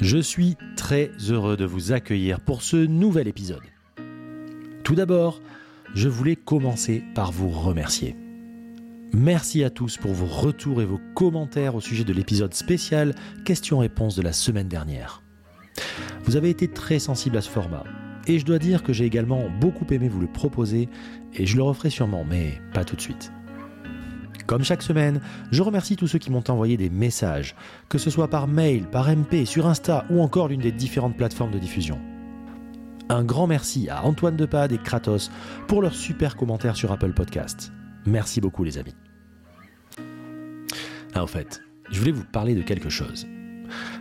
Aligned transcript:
Je 0.00 0.18
suis 0.18 0.56
très 0.76 1.10
heureux 1.28 1.56
de 1.56 1.64
vous 1.64 1.90
accueillir 1.90 2.40
pour 2.40 2.62
ce 2.62 2.76
nouvel 2.76 3.26
épisode. 3.26 3.62
Tout 4.84 4.94
d'abord, 4.94 5.40
je 5.92 6.08
voulais 6.08 6.36
commencer 6.36 7.02
par 7.16 7.32
vous 7.32 7.48
remercier. 7.48 8.16
Merci 9.12 9.64
à 9.64 9.70
tous 9.70 9.96
pour 9.96 10.12
vos 10.12 10.26
retours 10.26 10.82
et 10.82 10.84
vos 10.84 11.00
commentaires 11.14 11.74
au 11.74 11.80
sujet 11.80 12.04
de 12.04 12.12
l'épisode 12.12 12.54
spécial 12.54 13.12
questions-réponses 13.44 14.14
de 14.14 14.22
la 14.22 14.32
semaine 14.32 14.68
dernière. 14.68 15.22
Vous 16.22 16.36
avez 16.36 16.50
été 16.50 16.68
très 16.68 17.00
sensible 17.00 17.36
à 17.36 17.40
ce 17.40 17.50
format, 17.50 17.82
et 18.28 18.38
je 18.38 18.44
dois 18.44 18.60
dire 18.60 18.84
que 18.84 18.92
j'ai 18.92 19.04
également 19.04 19.48
beaucoup 19.60 19.86
aimé 19.90 20.08
vous 20.08 20.20
le 20.20 20.28
proposer, 20.28 20.88
et 21.34 21.44
je 21.44 21.56
le 21.56 21.62
referai 21.64 21.90
sûrement, 21.90 22.24
mais 22.24 22.60
pas 22.72 22.84
tout 22.84 22.94
de 22.94 23.00
suite. 23.00 23.32
Comme 24.48 24.64
chaque 24.64 24.82
semaine, 24.82 25.20
je 25.50 25.62
remercie 25.62 25.94
tous 25.94 26.08
ceux 26.08 26.18
qui 26.18 26.30
m'ont 26.30 26.42
envoyé 26.48 26.78
des 26.78 26.88
messages, 26.88 27.54
que 27.90 27.98
ce 27.98 28.08
soit 28.08 28.28
par 28.28 28.48
mail, 28.48 28.86
par 28.86 29.14
MP, 29.14 29.44
sur 29.44 29.66
Insta 29.66 30.06
ou 30.08 30.22
encore 30.22 30.48
l'une 30.48 30.62
des 30.62 30.72
différentes 30.72 31.18
plateformes 31.18 31.50
de 31.50 31.58
diffusion. 31.58 32.00
Un 33.10 33.24
grand 33.24 33.46
merci 33.46 33.90
à 33.90 34.02
Antoine 34.04 34.36
Depade 34.36 34.72
et 34.72 34.78
Kratos 34.78 35.30
pour 35.66 35.82
leurs 35.82 35.94
super 35.94 36.34
commentaires 36.34 36.76
sur 36.76 36.90
Apple 36.90 37.12
Podcast. 37.12 37.72
Merci 38.06 38.40
beaucoup 38.40 38.64
les 38.64 38.78
amis. 38.78 38.96
Ah, 41.14 41.24
au 41.24 41.26
fait, 41.26 41.60
je 41.90 41.98
voulais 41.98 42.12
vous 42.12 42.24
parler 42.24 42.54
de 42.54 42.62
quelque 42.62 42.88
chose. 42.88 43.26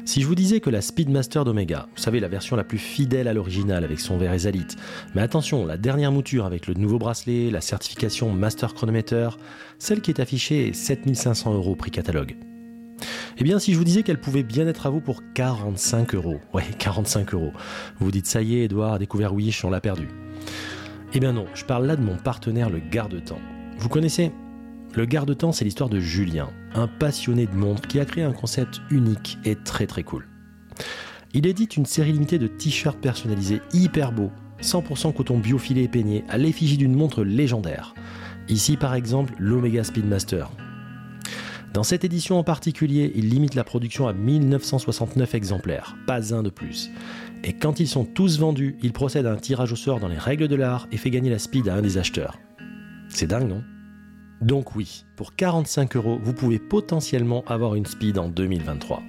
Si 0.05 0.21
je 0.21 0.27
vous 0.27 0.35
disais 0.35 0.59
que 0.59 0.69
la 0.69 0.81
Speedmaster 0.81 1.45
d'Omega, 1.45 1.87
vous 1.95 2.01
savez 2.01 2.19
la 2.19 2.27
version 2.27 2.55
la 2.55 2.63
plus 2.63 2.77
fidèle 2.77 3.27
à 3.27 3.33
l'original 3.33 3.83
avec 3.83 3.99
son 3.99 4.17
verre 4.17 4.33
Esalite, 4.33 4.75
mais 5.15 5.21
attention, 5.21 5.65
la 5.65 5.77
dernière 5.77 6.11
mouture 6.11 6.45
avec 6.45 6.67
le 6.67 6.73
nouveau 6.73 6.99
bracelet, 6.99 7.49
la 7.51 7.61
certification 7.61 8.31
Master 8.31 8.73
Chronometer, 8.73 9.29
celle 9.79 10.01
qui 10.01 10.11
est 10.11 10.19
affichée 10.19 10.73
7500 10.73 11.53
euros 11.53 11.75
prix 11.75 11.91
catalogue. 11.91 12.35
Eh 13.39 13.43
bien, 13.43 13.59
si 13.59 13.73
je 13.73 13.77
vous 13.77 13.83
disais 13.83 14.01
qu'elle 14.01 14.19
pouvait 14.19 14.43
bien 14.43 14.67
être 14.67 14.87
à 14.87 14.89
vous 14.89 15.01
pour 15.01 15.21
45 15.35 16.15
euros, 16.15 16.39
ouais, 16.53 16.63
45 16.79 17.33
euros, 17.33 17.51
vous 17.99 18.05
vous 18.05 18.11
dites 18.11 18.25
ça 18.25 18.41
y 18.41 18.55
est, 18.57 18.63
Edouard 18.63 18.93
a 18.93 18.99
découvert 18.99 19.33
Wish, 19.33 19.63
on 19.63 19.69
l'a 19.69 19.81
perdu. 19.81 20.07
Eh 21.13 21.19
bien 21.19 21.33
non, 21.33 21.45
je 21.53 21.63
parle 21.63 21.85
là 21.85 21.95
de 21.95 22.01
mon 22.01 22.17
partenaire 22.17 22.69
le 22.69 22.79
garde-temps. 22.79 23.39
Vous 23.77 23.89
connaissez 23.89 24.31
le 24.97 25.05
garde-temps, 25.05 25.51
c'est 25.51 25.63
l'histoire 25.63 25.89
de 25.89 25.99
Julien, 25.99 26.49
un 26.73 26.87
passionné 26.87 27.45
de 27.45 27.53
montres 27.53 27.87
qui 27.87 27.99
a 27.99 28.05
créé 28.05 28.23
un 28.23 28.33
concept 28.33 28.81
unique 28.89 29.37
et 29.45 29.55
très 29.55 29.85
très 29.85 30.01
cool. 30.01 30.27
Il 31.35 31.45
édite 31.45 31.77
une 31.77 31.85
série 31.85 32.13
limitée 32.13 32.39
de 32.39 32.47
t-shirts 32.47 32.99
personnalisés 32.99 33.61
hyper 33.73 34.11
beaux, 34.11 34.31
100% 34.59 35.13
coton 35.13 35.37
biofilé 35.37 35.83
et 35.83 35.87
peigné, 35.87 36.23
à 36.29 36.39
l'effigie 36.39 36.77
d'une 36.77 36.95
montre 36.95 37.23
légendaire. 37.23 37.93
Ici 38.49 38.75
par 38.75 38.95
exemple 38.95 39.35
l'Omega 39.37 39.83
Speedmaster. 39.83 40.49
Dans 41.75 41.83
cette 41.83 42.03
édition 42.03 42.39
en 42.39 42.43
particulier, 42.43 43.11
il 43.13 43.29
limite 43.29 43.53
la 43.53 43.63
production 43.63 44.07
à 44.07 44.13
1969 44.13 45.35
exemplaires, 45.35 45.95
pas 46.07 46.33
un 46.33 46.41
de 46.41 46.49
plus. 46.49 46.89
Et 47.43 47.53
quand 47.53 47.79
ils 47.79 47.87
sont 47.87 48.03
tous 48.03 48.39
vendus, 48.39 48.77
il 48.81 48.93
procède 48.93 49.27
à 49.27 49.31
un 49.31 49.37
tirage 49.37 49.73
au 49.73 49.75
sort 49.75 49.99
dans 49.99 50.07
les 50.07 50.17
règles 50.17 50.47
de 50.47 50.55
l'art 50.55 50.87
et 50.91 50.97
fait 50.97 51.11
gagner 51.11 51.29
la 51.29 51.37
speed 51.37 51.69
à 51.69 51.75
un 51.75 51.83
des 51.83 51.99
acheteurs. 51.99 52.39
C'est 53.09 53.27
dingue, 53.27 53.47
non? 53.47 53.61
Donc 54.41 54.75
oui, 54.75 55.05
pour 55.15 55.35
45 55.35 55.95
euros, 55.95 56.19
vous 56.21 56.33
pouvez 56.33 56.59
potentiellement 56.59 57.43
avoir 57.47 57.75
une 57.75 57.85
Speed 57.85 58.19
en 58.19 58.29
2023. 58.29 59.01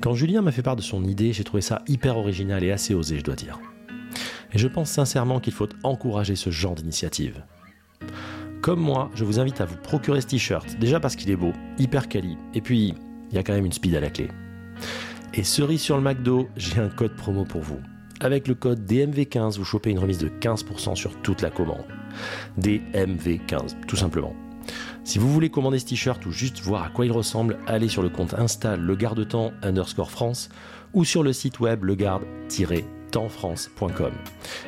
Quand 0.00 0.14
Julien 0.14 0.42
m'a 0.42 0.50
fait 0.50 0.62
part 0.62 0.74
de 0.74 0.82
son 0.82 1.04
idée, 1.04 1.32
j'ai 1.32 1.44
trouvé 1.44 1.60
ça 1.60 1.82
hyper 1.86 2.16
original 2.16 2.64
et 2.64 2.72
assez 2.72 2.94
osé, 2.94 3.18
je 3.18 3.24
dois 3.24 3.36
dire. 3.36 3.60
Et 4.52 4.58
je 4.58 4.66
pense 4.66 4.90
sincèrement 4.90 5.38
qu'il 5.38 5.52
faut 5.52 5.68
encourager 5.84 6.34
ce 6.34 6.50
genre 6.50 6.74
d'initiative. 6.74 7.44
Comme 8.60 8.80
moi, 8.80 9.10
je 9.14 9.24
vous 9.24 9.38
invite 9.38 9.60
à 9.60 9.64
vous 9.64 9.76
procurer 9.76 10.20
ce 10.20 10.26
t-shirt, 10.26 10.76
déjà 10.78 10.98
parce 10.98 11.16
qu'il 11.16 11.30
est 11.30 11.36
beau, 11.36 11.52
hyper 11.78 12.08
quali, 12.08 12.36
et 12.54 12.60
puis 12.60 12.94
il 13.30 13.34
y 13.36 13.38
a 13.38 13.42
quand 13.42 13.54
même 13.54 13.64
une 13.64 13.72
speed 13.72 13.94
à 13.94 14.00
la 14.00 14.10
clé. 14.10 14.28
Et 15.34 15.44
cerise 15.44 15.80
sur 15.80 15.96
le 15.96 16.02
McDo, 16.02 16.48
j'ai 16.56 16.80
un 16.80 16.88
code 16.88 17.16
promo 17.16 17.44
pour 17.44 17.62
vous. 17.62 17.80
Avec 18.20 18.48
le 18.48 18.54
code 18.54 18.84
DMV15, 18.90 19.56
vous 19.56 19.64
chopez 19.64 19.90
une 19.90 19.98
remise 19.98 20.18
de 20.18 20.28
15% 20.28 20.94
sur 20.94 21.20
toute 21.22 21.42
la 21.42 21.50
commande. 21.50 21.86
DMV15, 22.60 23.86
tout 23.86 23.96
simplement. 23.96 24.34
Si 25.04 25.18
vous 25.18 25.32
voulez 25.32 25.50
commander 25.50 25.80
ce 25.80 25.86
t-shirt 25.86 26.24
ou 26.26 26.30
juste 26.30 26.60
voir 26.60 26.84
à 26.84 26.88
quoi 26.88 27.06
il 27.06 27.12
ressemble, 27.12 27.58
allez 27.66 27.88
sur 27.88 28.02
le 28.02 28.08
compte 28.08 28.34
Insta 28.34 28.76
le 28.76 28.94
garde-temps 28.94 29.52
underscore 29.62 30.10
France 30.10 30.48
ou 30.94 31.04
sur 31.04 31.22
le 31.22 31.32
site 31.32 31.60
web 31.60 31.84
legarde-tempsfrance.com. 31.84 34.12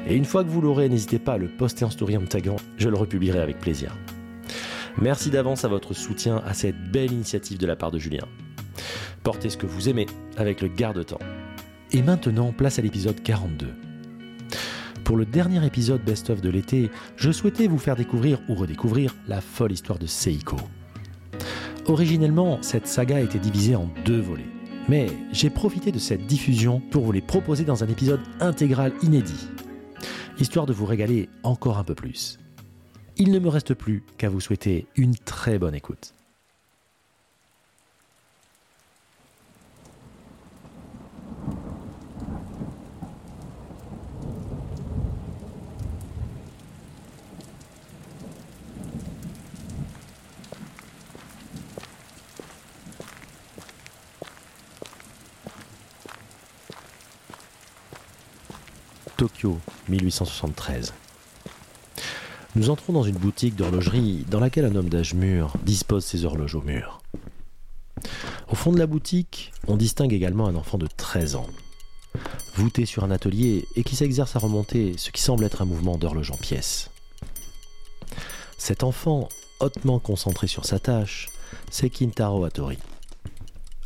Et 0.06 0.14
une 0.16 0.24
fois 0.24 0.42
que 0.42 0.48
vous 0.48 0.60
l'aurez, 0.60 0.88
n'hésitez 0.88 1.20
pas 1.20 1.34
à 1.34 1.38
le 1.38 1.48
poster 1.48 1.84
en 1.84 1.90
story 1.90 2.16
en 2.16 2.22
me 2.22 2.26
taguant, 2.26 2.56
je 2.78 2.88
le 2.88 2.96
republierai 2.96 3.40
avec 3.40 3.60
plaisir. 3.60 3.94
Merci 5.00 5.30
d'avance 5.30 5.64
à 5.64 5.68
votre 5.68 5.94
soutien 5.94 6.42
à 6.46 6.54
cette 6.54 6.90
belle 6.90 7.12
initiative 7.12 7.58
de 7.58 7.66
la 7.66 7.76
part 7.76 7.90
de 7.90 7.98
Julien. 7.98 8.26
Portez 9.22 9.50
ce 9.50 9.56
que 9.56 9.66
vous 9.66 9.88
aimez 9.88 10.06
avec 10.36 10.60
le 10.60 10.68
garde-temps. 10.68 11.18
Et 11.92 12.02
maintenant, 12.02 12.52
place 12.52 12.78
à 12.78 12.82
l'épisode 12.82 13.22
42. 13.22 13.83
Pour 15.04 15.18
le 15.18 15.26
dernier 15.26 15.64
épisode 15.66 16.02
best-of 16.02 16.40
de 16.40 16.48
l'été, 16.48 16.90
je 17.16 17.30
souhaitais 17.30 17.66
vous 17.66 17.78
faire 17.78 17.94
découvrir 17.94 18.40
ou 18.48 18.54
redécouvrir 18.54 19.14
la 19.28 19.42
folle 19.42 19.72
histoire 19.72 19.98
de 19.98 20.06
Seiko. 20.06 20.56
Originellement, 21.86 22.58
cette 22.62 22.86
saga 22.86 23.20
était 23.20 23.38
divisée 23.38 23.76
en 23.76 23.90
deux 24.06 24.20
volets. 24.20 24.46
Mais 24.88 25.08
j'ai 25.30 25.50
profité 25.50 25.92
de 25.92 25.98
cette 25.98 26.26
diffusion 26.26 26.80
pour 26.90 27.04
vous 27.04 27.12
les 27.12 27.20
proposer 27.20 27.64
dans 27.64 27.84
un 27.84 27.88
épisode 27.88 28.20
intégral 28.40 28.92
inédit, 29.02 29.48
histoire 30.38 30.64
de 30.64 30.72
vous 30.72 30.86
régaler 30.86 31.28
encore 31.42 31.78
un 31.78 31.84
peu 31.84 31.94
plus. 31.94 32.38
Il 33.18 33.30
ne 33.30 33.38
me 33.38 33.48
reste 33.48 33.74
plus 33.74 34.02
qu'à 34.16 34.30
vous 34.30 34.40
souhaiter 34.40 34.86
une 34.96 35.16
très 35.16 35.58
bonne 35.58 35.74
écoute. 35.74 36.14
Tokyo, 59.24 59.58
1873. 59.88 60.92
Nous 62.56 62.68
entrons 62.68 62.92
dans 62.92 63.04
une 63.04 63.16
boutique 63.16 63.56
d'horlogerie 63.56 64.26
dans 64.28 64.38
laquelle 64.38 64.66
un 64.66 64.74
homme 64.74 64.90
d'âge 64.90 65.14
mûr 65.14 65.54
dispose 65.62 66.04
ses 66.04 66.26
horloges 66.26 66.54
au 66.56 66.60
mur. 66.60 67.00
Au 68.50 68.54
fond 68.54 68.70
de 68.70 68.78
la 68.78 68.86
boutique, 68.86 69.54
on 69.66 69.78
distingue 69.78 70.12
également 70.12 70.46
un 70.46 70.56
enfant 70.56 70.76
de 70.76 70.86
13 70.94 71.36
ans, 71.36 71.46
voûté 72.56 72.84
sur 72.84 73.02
un 73.02 73.10
atelier 73.10 73.64
et 73.76 73.82
qui 73.82 73.96
s'exerce 73.96 74.36
à 74.36 74.40
remonter 74.40 74.92
ce 74.98 75.10
qui 75.10 75.22
semble 75.22 75.44
être 75.44 75.62
un 75.62 75.64
mouvement 75.64 75.96
d'horloge 75.96 76.30
en 76.30 76.36
pièces. 76.36 76.90
Cet 78.58 78.84
enfant, 78.84 79.30
hautement 79.58 80.00
concentré 80.00 80.48
sur 80.48 80.66
sa 80.66 80.78
tâche, 80.78 81.30
c'est 81.70 81.88
Kintaro 81.88 82.44
Hattori. 82.44 82.76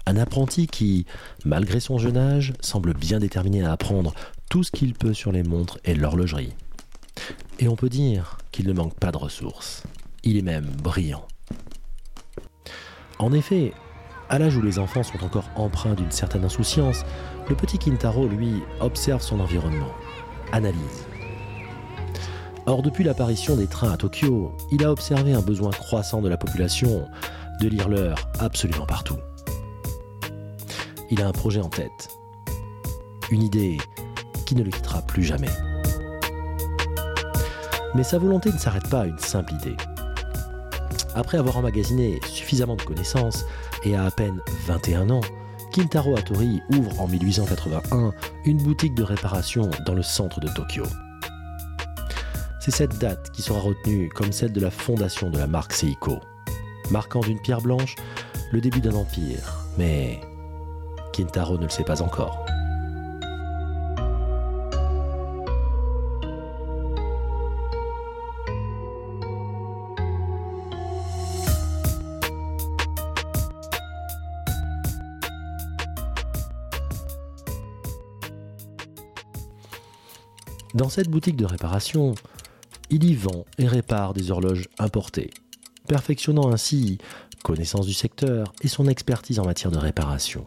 Un 0.05 0.17
apprenti 0.17 0.67
qui, 0.67 1.07
malgré 1.45 1.79
son 1.79 1.99
jeune 1.99 2.17
âge, 2.17 2.55
semble 2.61 2.93
bien 2.93 3.21
déterminé 3.21 3.63
à 3.63 3.71
apprendre 3.71 4.15
tout 4.49 4.63
ce 4.63 4.71
qu'il 4.71 4.95
peut 4.95 5.15
sur 5.15 5.33
les 5.33 5.43
montres 5.43 5.79
et 5.85 5.95
l'horlogerie. 5.95 6.55
Et 7.59 7.69
on 7.69 7.77
peut 7.77 7.89
dire 7.89 8.39
qu'il 8.51 8.67
ne 8.67 8.73
manque 8.73 8.95
pas 8.95 9.13
de 9.13 9.19
ressources. 9.19 9.83
Il 10.25 10.37
est 10.37 10.43
même 10.43 10.71
brillant. 10.83 11.27
En 13.19 13.33
effet, 13.33 13.73
à 14.29 14.39
l'âge 14.39 14.57
où 14.57 14.63
les 14.63 14.79
enfants 14.79 15.03
sont 15.03 15.23
encore 15.25 15.51
empreints 15.57 15.95
d'une 15.95 16.11
certaine 16.11 16.45
insouciance, 16.45 17.05
le 17.49 17.57
petit 17.57 17.79
Kintaro, 17.79 18.27
lui, 18.27 18.63
observe 18.81 19.23
son 19.23 19.41
environnement, 19.41 19.93
analyse. 20.53 21.07
Or, 22.67 22.83
depuis 22.83 23.05
l'apparition 23.05 23.57
des 23.57 23.67
trains 23.67 23.93
à 23.93 23.97
Tokyo, 23.97 24.53
il 24.71 24.85
a 24.85 24.93
observé 24.93 25.33
un 25.33 25.41
besoin 25.41 25.71
croissant 25.71 26.21
de 26.21 26.29
la 26.29 26.37
population 26.37 27.09
de 27.61 27.69
lire 27.69 27.89
l'heure 27.89 28.19
absolument 28.39 28.87
partout. 28.87 29.17
Il 31.11 31.23
a 31.23 31.29
un 31.29 31.33
projet 31.33 31.61
en 31.61 31.71
tête, 31.71 32.11
une 33.31 33.43
idée 33.43 33.79
qui 34.49 34.55
ne 34.55 34.63
le 34.63 34.71
quittera 34.71 35.03
plus 35.03 35.23
jamais. 35.23 35.51
Mais 37.95 38.03
sa 38.03 38.17
volonté 38.17 38.51
ne 38.51 38.57
s'arrête 38.57 38.89
pas 38.89 39.03
à 39.03 39.07
une 39.07 39.19
simple 39.19 39.53
idée. 39.53 39.77
Après 41.15 41.37
avoir 41.37 41.59
emmagasiné 41.59 42.19
suffisamment 42.27 42.77
de 42.77 42.83
connaissances 42.83 43.45
et 43.85 43.95
à 43.95 44.07
à 44.07 44.11
peine 44.11 44.41
21 44.67 45.11
ans, 45.11 45.21
Kintaro 45.71 46.17
Hattori 46.17 46.63
ouvre 46.71 46.99
en 46.99 47.09
1881 47.09 48.15
une 48.47 48.57
boutique 48.57 48.95
de 48.95 49.03
réparation 49.03 49.69
dans 49.85 49.93
le 49.93 50.03
centre 50.03 50.41
de 50.41 50.49
Tokyo. 50.49 50.85
C'est 52.59 52.71
cette 52.71 52.97
date 52.97 53.31
qui 53.33 53.43
sera 53.43 53.61
retenue 53.61 54.09
comme 54.09 54.33
celle 54.33 54.53
de 54.53 54.61
la 54.61 54.71
fondation 54.71 55.29
de 55.29 55.37
la 55.37 55.47
marque 55.47 55.75
Seiko, 55.75 56.21
marquant 56.91 57.21
d'une 57.21 57.41
pierre 57.41 57.61
blanche 57.61 57.97
le 58.51 58.63
début 58.63 58.81
d'un 58.81 58.95
empire, 58.95 59.67
mais 59.77 60.23
Kintaro 61.13 61.59
ne 61.59 61.65
le 61.65 61.69
sait 61.69 61.85
pas 61.85 62.01
encore. 62.01 62.48
Dans 80.79 80.89
cette 80.89 81.09
boutique 81.09 81.35
de 81.35 81.45
réparation, 81.45 82.15
il 82.89 83.03
y 83.03 83.13
vend 83.13 83.45
et 83.59 83.67
répare 83.67 84.15
des 84.15 84.31
horloges 84.31 84.69
importées, 84.79 85.31
perfectionnant 85.89 86.53
ainsi 86.53 86.99
connaissance 87.43 87.85
du 87.85 87.95
secteur 87.95 88.53
et 88.63 88.69
son 88.69 88.87
expertise 88.87 89.41
en 89.41 89.45
matière 89.45 89.73
de 89.73 89.79
réparation. 89.79 90.45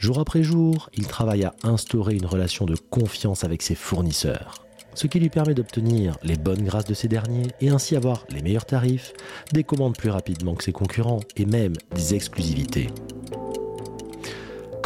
Jour 0.00 0.18
après 0.18 0.42
jour, 0.42 0.90
il 0.94 1.06
travaille 1.06 1.44
à 1.44 1.54
instaurer 1.62 2.16
une 2.16 2.26
relation 2.26 2.66
de 2.66 2.74
confiance 2.74 3.44
avec 3.44 3.62
ses 3.62 3.76
fournisseurs, 3.76 4.66
ce 4.94 5.06
qui 5.06 5.20
lui 5.20 5.28
permet 5.28 5.54
d'obtenir 5.54 6.18
les 6.24 6.36
bonnes 6.36 6.64
grâces 6.64 6.86
de 6.86 6.94
ces 6.94 7.06
derniers 7.06 7.46
et 7.60 7.68
ainsi 7.68 7.94
avoir 7.94 8.24
les 8.28 8.42
meilleurs 8.42 8.66
tarifs, 8.66 9.12
des 9.52 9.62
commandes 9.62 9.96
plus 9.96 10.10
rapidement 10.10 10.56
que 10.56 10.64
ses 10.64 10.72
concurrents 10.72 11.20
et 11.36 11.46
même 11.46 11.74
des 11.94 12.14
exclusivités. 12.16 12.88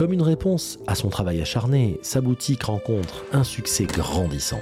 Comme 0.03 0.15
une 0.15 0.23
réponse 0.23 0.81
à 0.89 0.97
son 0.97 1.11
travail 1.11 1.41
acharné, 1.41 2.01
sa 2.03 2.21
boutique 2.21 2.65
rencontre 2.65 3.25
un 3.33 3.45
succès 3.45 3.85
grandissant. 3.85 4.59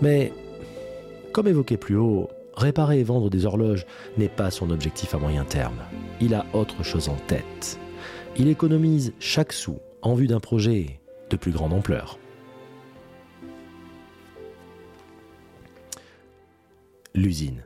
Mais, 0.00 0.32
comme 1.32 1.48
évoqué 1.48 1.76
plus 1.76 1.96
haut, 1.96 2.28
réparer 2.54 3.00
et 3.00 3.02
vendre 3.02 3.30
des 3.30 3.44
horloges 3.44 3.84
n'est 4.16 4.28
pas 4.28 4.52
son 4.52 4.70
objectif 4.70 5.12
à 5.16 5.18
moyen 5.18 5.44
terme. 5.44 5.80
Il 6.20 6.34
a 6.34 6.46
autre 6.52 6.84
chose 6.84 7.08
en 7.08 7.16
tête. 7.26 7.80
Il 8.36 8.46
économise 8.46 9.12
chaque 9.18 9.52
sou 9.52 9.80
en 10.02 10.14
vue 10.14 10.28
d'un 10.28 10.38
projet 10.38 11.00
de 11.28 11.36
plus 11.36 11.50
grande 11.50 11.72
ampleur. 11.72 12.20
L'usine. 17.12 17.64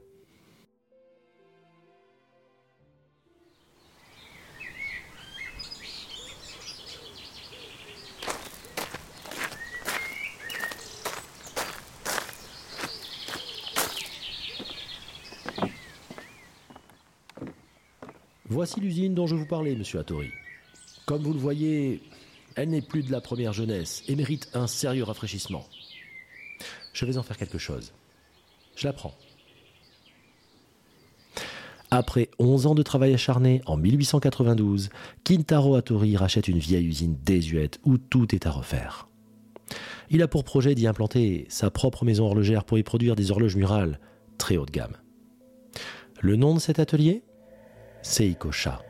Voici 18.48 18.80
l'usine 18.80 19.14
dont 19.14 19.26
je 19.26 19.34
vous 19.34 19.46
parlais, 19.46 19.74
monsieur 19.74 19.98
Hattori. 19.98 20.30
Comme 21.04 21.22
vous 21.22 21.32
le 21.32 21.38
voyez, 21.38 22.00
elle 22.54 22.68
n'est 22.68 22.82
plus 22.82 23.02
de 23.02 23.10
la 23.10 23.20
première 23.20 23.52
jeunesse 23.52 24.04
et 24.06 24.14
mérite 24.14 24.48
un 24.54 24.66
sérieux 24.66 25.04
rafraîchissement. 25.04 25.64
Je 26.92 27.04
vais 27.04 27.18
en 27.18 27.22
faire 27.22 27.36
quelque 27.36 27.58
chose. 27.58 27.92
Je 28.76 28.86
la 28.86 28.92
prends. 28.92 29.14
Après 31.90 32.30
11 32.38 32.66
ans 32.66 32.74
de 32.74 32.82
travail 32.82 33.14
acharné, 33.14 33.62
en 33.66 33.76
1892, 33.76 34.90
Kintaro 35.24 35.74
Hattori 35.74 36.16
rachète 36.16 36.48
une 36.48 36.58
vieille 36.58 36.86
usine 36.86 37.16
désuète 37.24 37.80
où 37.84 37.98
tout 37.98 38.34
est 38.34 38.46
à 38.46 38.50
refaire. 38.50 39.08
Il 40.10 40.22
a 40.22 40.28
pour 40.28 40.44
projet 40.44 40.74
d'y 40.74 40.86
implanter 40.86 41.46
sa 41.48 41.70
propre 41.70 42.04
maison 42.04 42.26
horlogère 42.26 42.64
pour 42.64 42.78
y 42.78 42.82
produire 42.84 43.16
des 43.16 43.30
horloges 43.32 43.56
murales 43.56 43.98
très 44.38 44.56
haut 44.56 44.66
de 44.66 44.70
gamme. 44.70 44.96
Le 46.20 46.36
nom 46.36 46.54
de 46.54 46.60
cet 46.60 46.78
atelier? 46.78 47.22
Seikosha. 48.08 48.82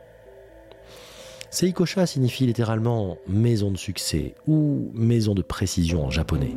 Seikosha 1.50 2.04
signifie 2.04 2.44
littéralement 2.44 3.16
maison 3.26 3.70
de 3.70 3.78
succès 3.78 4.34
ou 4.46 4.90
maison 4.92 5.34
de 5.34 5.40
précision 5.40 6.04
en 6.04 6.10
japonais. 6.10 6.54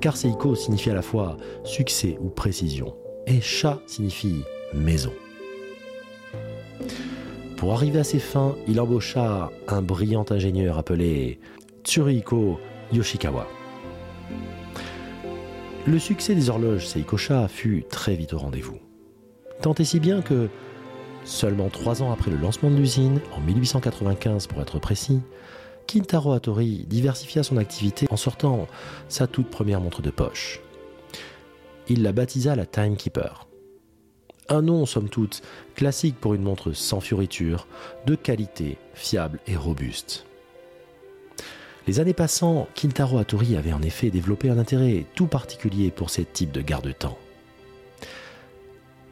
Car 0.00 0.16
Seiko 0.16 0.56
signifie 0.56 0.90
à 0.90 0.94
la 0.94 1.02
fois 1.02 1.36
succès 1.62 2.18
ou 2.20 2.28
précision. 2.28 2.96
Et 3.28 3.40
Sha 3.40 3.80
signifie 3.86 4.42
maison. 4.74 5.12
Pour 7.56 7.74
arriver 7.74 8.00
à 8.00 8.04
ses 8.04 8.18
fins, 8.18 8.56
il 8.66 8.80
embaucha 8.80 9.52
un 9.68 9.80
brillant 9.80 10.26
ingénieur 10.30 10.78
appelé 10.78 11.38
Tsuruhiko 11.84 12.58
Yoshikawa. 12.92 13.46
Le 15.86 15.98
succès 16.00 16.34
des 16.34 16.50
horloges 16.50 16.88
Seikosha 16.88 17.46
fut 17.46 17.84
très 17.88 18.16
vite 18.16 18.34
au 18.34 18.38
rendez-vous. 18.38 18.80
Tant 19.62 19.74
et 19.74 19.84
si 19.84 20.00
bien 20.00 20.22
que 20.22 20.48
Seulement 21.24 21.68
trois 21.68 22.02
ans 22.02 22.12
après 22.12 22.30
le 22.30 22.36
lancement 22.36 22.70
de 22.70 22.76
l'usine, 22.76 23.20
en 23.36 23.40
1895 23.40 24.46
pour 24.46 24.60
être 24.62 24.78
précis, 24.78 25.20
Kintaro 25.86 26.32
Hattori 26.32 26.86
diversifia 26.88 27.42
son 27.42 27.56
activité 27.56 28.06
en 28.10 28.16
sortant 28.16 28.68
sa 29.08 29.26
toute 29.26 29.50
première 29.50 29.80
montre 29.80 30.02
de 30.02 30.10
poche. 30.10 30.60
Il 31.88 32.02
la 32.02 32.12
baptisa 32.12 32.54
la 32.54 32.66
Timekeeper. 32.66 33.48
Un 34.48 34.62
nom, 34.62 34.86
somme 34.86 35.08
toute, 35.08 35.42
classique 35.74 36.16
pour 36.20 36.34
une 36.34 36.42
montre 36.42 36.72
sans 36.72 37.00
fioriture, 37.00 37.66
de 38.06 38.14
qualité, 38.14 38.78
fiable 38.94 39.40
et 39.46 39.56
robuste. 39.56 40.26
Les 41.86 41.98
années 41.98 42.14
passant, 42.14 42.68
Kintaro 42.74 43.18
Hattori 43.18 43.56
avait 43.56 43.72
en 43.72 43.82
effet 43.82 44.10
développé 44.10 44.50
un 44.50 44.58
intérêt 44.58 45.06
tout 45.14 45.26
particulier 45.26 45.90
pour 45.90 46.10
ce 46.10 46.22
type 46.22 46.52
de 46.52 46.60
garde-temps. 46.60 47.18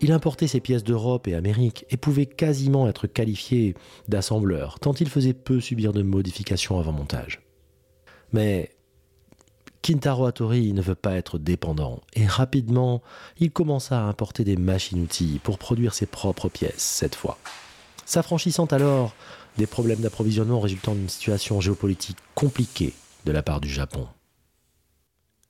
Il 0.01 0.13
importait 0.13 0.47
ses 0.47 0.61
pièces 0.61 0.85
d'Europe 0.85 1.27
et 1.27 1.35
Amérique 1.35 1.85
et 1.91 1.97
pouvait 1.97 2.27
quasiment 2.27 2.89
être 2.89 3.07
qualifié 3.07 3.75
d'assembleur, 4.07 4.79
tant 4.79 4.95
il 4.95 5.09
faisait 5.09 5.33
peu 5.33 5.61
subir 5.61 5.93
de 5.93 6.03
modifications 6.03 6.79
avant 6.79 6.93
montage. 6.93 7.41
Mais 8.33 8.71
Kintaro 9.83 10.27
Hattori 10.27 10.73
ne 10.73 10.83
veut 10.83 10.95
pas 10.95 11.15
être 11.15 11.39
dépendant 11.39 12.01
et 12.15 12.27
rapidement, 12.27 13.03
il 13.39 13.51
commença 13.51 13.99
à 13.99 14.05
importer 14.05 14.45
des 14.45 14.57
machines-outils 14.57 15.41
pour 15.43 15.59
produire 15.59 15.95
ses 15.95 16.07
propres 16.07 16.49
pièces 16.49 16.75
cette 16.77 17.15
fois. 17.15 17.39
S'affranchissant 18.05 18.67
alors 18.67 19.15
des 19.57 19.67
problèmes 19.67 20.01
d'approvisionnement 20.01 20.61
résultant 20.61 20.95
d'une 20.95 21.09
situation 21.09 21.61
géopolitique 21.61 22.19
compliquée 22.35 22.95
de 23.25 23.33
la 23.33 23.43
part 23.43 23.61
du 23.61 23.69
Japon. 23.69 24.07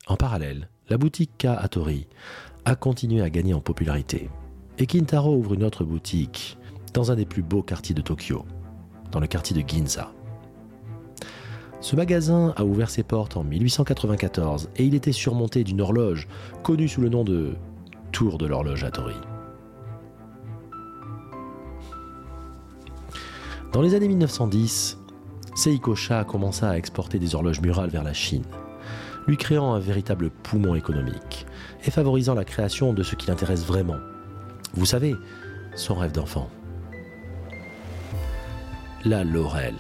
En 0.07 0.17
parallèle, 0.17 0.69
la 0.89 0.97
boutique 0.97 1.33
K 1.39 1.47
Hattori 1.47 2.07
a 2.69 2.77
continué 2.77 3.23
à 3.23 3.31
gagner 3.31 3.55
en 3.55 3.61
popularité. 3.61 4.29
Et 4.77 4.85
Kintaro 4.85 5.35
ouvre 5.35 5.55
une 5.55 5.65
autre 5.65 5.85
boutique 5.85 6.59
dans 6.93 7.11
un 7.11 7.17
des 7.17 7.25
plus 7.25 7.43
beaux 7.43 7.63
quartiers 7.63 7.95
de 7.95 8.03
Tokyo, 8.03 8.45
dans 9.11 9.21
le 9.21 9.27
quartier 9.27 9.57
de 9.57 9.67
Ginza. 9.67 10.13
Ce 11.81 11.97
magasin 11.97 12.53
a 12.57 12.65
ouvert 12.65 12.91
ses 12.91 13.05
portes 13.05 13.39
en 13.39 13.45
1894 13.45 14.69
et 14.77 14.85
il 14.85 14.95
était 14.95 15.13
surmonté 15.13 15.65
d'une 15.65 15.81
horloge 15.81 16.29
connue 16.63 16.89
sous 16.89 17.01
le 17.01 17.09
nom 17.09 17.25
de 17.25 17.55
Tour 18.13 18.37
de 18.37 18.45
l'horloge 18.45 18.85
Hattori. 18.85 19.17
Dans 23.73 23.81
les 23.81 23.95
années 23.95 24.09
1910, 24.09 24.99
Seiko 25.55 25.95
Sha 25.95 26.25
commença 26.25 26.69
à 26.69 26.77
exporter 26.77 27.19
des 27.19 27.35
horloges 27.35 27.63
murales 27.63 27.91
vers 27.91 28.05
la 28.05 28.13
Chine, 28.13 28.45
lui 29.27 29.39
créant 29.39 29.73
un 29.73 29.79
véritable 29.79 30.29
poumon 30.29 30.75
économique 30.75 31.47
et 31.85 31.91
favorisant 31.91 32.35
la 32.35 32.45
création 32.45 32.93
de 32.93 33.03
ce 33.03 33.15
qui 33.15 33.29
l'intéresse 33.29 33.65
vraiment. 33.65 33.99
Vous 34.75 34.87
savez, 34.87 35.15
son 35.75 35.95
rêve 35.95 36.13
d'enfant. 36.13 36.51
La 39.05 39.25
Laurel. 39.25 39.77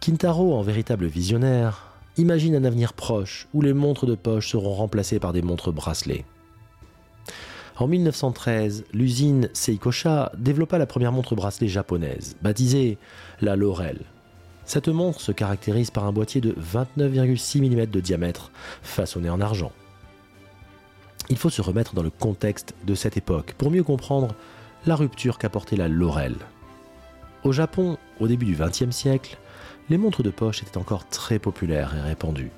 Kintaro, 0.00 0.54
en 0.54 0.62
véritable 0.62 1.06
visionnaire, 1.06 1.92
imagine 2.16 2.54
un 2.54 2.64
avenir 2.64 2.92
proche 2.92 3.48
où 3.54 3.62
les 3.62 3.72
montres 3.72 4.06
de 4.06 4.14
poche 4.14 4.50
seront 4.50 4.74
remplacées 4.74 5.18
par 5.18 5.32
des 5.32 5.42
montres 5.42 5.72
bracelets. 5.72 6.24
En 7.76 7.86
1913, 7.86 8.84
l'usine 8.92 9.48
Seikosha 9.52 10.32
développa 10.36 10.78
la 10.78 10.86
première 10.86 11.12
montre 11.12 11.36
bracelet 11.36 11.68
japonaise, 11.68 12.36
baptisée 12.42 12.98
la 13.40 13.54
Laurel, 13.54 14.00
cette 14.68 14.88
montre 14.88 15.22
se 15.22 15.32
caractérise 15.32 15.90
par 15.90 16.04
un 16.04 16.12
boîtier 16.12 16.42
de 16.42 16.52
29,6 16.52 17.60
mm 17.62 17.86
de 17.86 18.00
diamètre, 18.00 18.52
façonné 18.82 19.30
en 19.30 19.40
argent. 19.40 19.72
Il 21.30 21.38
faut 21.38 21.48
se 21.48 21.62
remettre 21.62 21.94
dans 21.94 22.02
le 22.02 22.10
contexte 22.10 22.74
de 22.84 22.94
cette 22.94 23.16
époque 23.16 23.54
pour 23.56 23.70
mieux 23.70 23.82
comprendre 23.82 24.34
la 24.84 24.94
rupture 24.94 25.38
qu'apportait 25.38 25.76
la 25.76 25.88
Laurel. 25.88 26.36
Au 27.44 27.52
Japon, 27.52 27.96
au 28.20 28.28
début 28.28 28.44
du 28.44 28.56
XXe 28.56 28.94
siècle, 28.94 29.38
les 29.88 29.96
montres 29.96 30.22
de 30.22 30.28
poche 30.28 30.62
étaient 30.62 30.76
encore 30.76 31.08
très 31.08 31.38
populaires 31.38 31.96
et 31.96 32.02
répandues. 32.02 32.52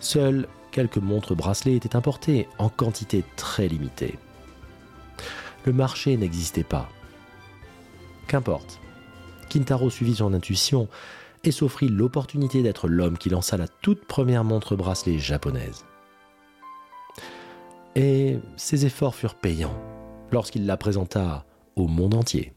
Seuls 0.00 0.48
quelques 0.70 0.96
montres 0.96 1.36
bracelets 1.36 1.76
étaient 1.76 1.94
importées 1.94 2.48
en 2.56 2.70
quantité 2.70 3.22
très 3.36 3.68
limitée. 3.68 4.18
Le 5.66 5.74
marché 5.74 6.16
n'existait 6.16 6.64
pas. 6.64 6.88
Qu'importe. 8.28 8.80
Kintaro 9.48 9.90
suivit 9.90 10.16
son 10.16 10.34
intuition 10.34 10.88
et 11.44 11.50
s'offrit 11.50 11.88
l'opportunité 11.88 12.62
d'être 12.62 12.88
l'homme 12.88 13.18
qui 13.18 13.30
lança 13.30 13.56
la 13.56 13.68
toute 13.68 14.04
première 14.04 14.44
montre 14.44 14.76
bracelet 14.76 15.18
japonaise. 15.18 15.84
Et 17.96 18.38
ses 18.56 18.86
efforts 18.86 19.14
furent 19.14 19.34
payants 19.34 19.76
lorsqu'il 20.30 20.66
la 20.66 20.76
présenta 20.76 21.44
au 21.76 21.86
monde 21.86 22.14
entier. 22.14 22.52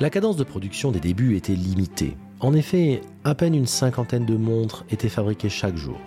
La 0.00 0.10
cadence 0.10 0.36
de 0.36 0.44
production 0.44 0.92
des 0.92 1.00
débuts 1.00 1.36
était 1.36 1.54
limitée. 1.54 2.16
En 2.40 2.52
effet, 2.52 3.00
à 3.24 3.34
peine 3.34 3.54
une 3.54 3.66
cinquantaine 3.66 4.26
de 4.26 4.36
montres 4.36 4.84
étaient 4.90 5.08
fabriquées 5.08 5.48
chaque 5.48 5.76
jour. 5.76 5.98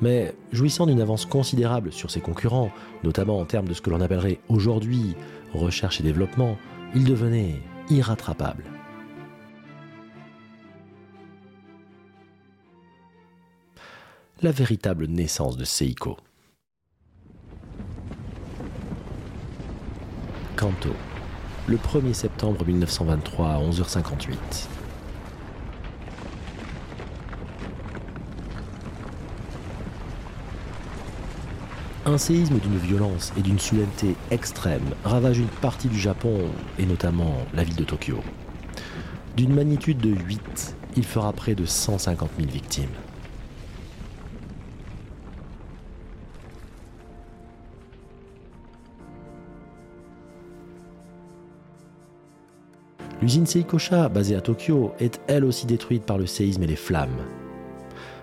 Mais 0.00 0.34
jouissant 0.52 0.86
d'une 0.86 1.00
avance 1.00 1.26
considérable 1.26 1.92
sur 1.92 2.10
ses 2.10 2.20
concurrents, 2.20 2.70
notamment 3.04 3.38
en 3.38 3.44
termes 3.44 3.68
de 3.68 3.74
ce 3.74 3.82
que 3.82 3.90
l'on 3.90 4.00
appellerait 4.00 4.40
aujourd'hui 4.48 5.14
recherche 5.52 6.00
et 6.00 6.02
développement, 6.02 6.56
il 6.94 7.04
devenait 7.04 7.60
irrattrapable. 7.90 8.64
La 14.42 14.52
véritable 14.52 15.06
naissance 15.06 15.58
de 15.58 15.64
Seiko. 15.64 16.16
Kanto, 20.56 20.90
le 21.66 21.76
1er 21.76 22.14
septembre 22.14 22.64
1923 22.64 23.48
à 23.48 23.58
11h58. 23.60 24.79
Un 32.06 32.16
séisme 32.16 32.58
d'une 32.58 32.78
violence 32.78 33.30
et 33.36 33.42
d'une 33.42 33.58
soudaineté 33.58 34.16
extrême 34.30 34.94
ravage 35.04 35.38
une 35.38 35.46
partie 35.46 35.88
du 35.88 35.98
Japon 35.98 36.38
et 36.78 36.86
notamment 36.86 37.34
la 37.52 37.62
ville 37.62 37.76
de 37.76 37.84
Tokyo. 37.84 38.20
D'une 39.36 39.52
magnitude 39.52 39.98
de 39.98 40.08
8, 40.08 40.76
il 40.96 41.04
fera 41.04 41.30
près 41.34 41.54
de 41.54 41.66
150 41.66 42.30
000 42.38 42.50
victimes. 42.50 42.88
L'usine 53.20 53.44
Seikosha, 53.44 54.08
basée 54.08 54.36
à 54.36 54.40
Tokyo, 54.40 54.94
est 54.98 55.20
elle 55.26 55.44
aussi 55.44 55.66
détruite 55.66 56.04
par 56.04 56.16
le 56.16 56.24
séisme 56.24 56.62
et 56.62 56.66
les 56.66 56.76
flammes. 56.76 57.10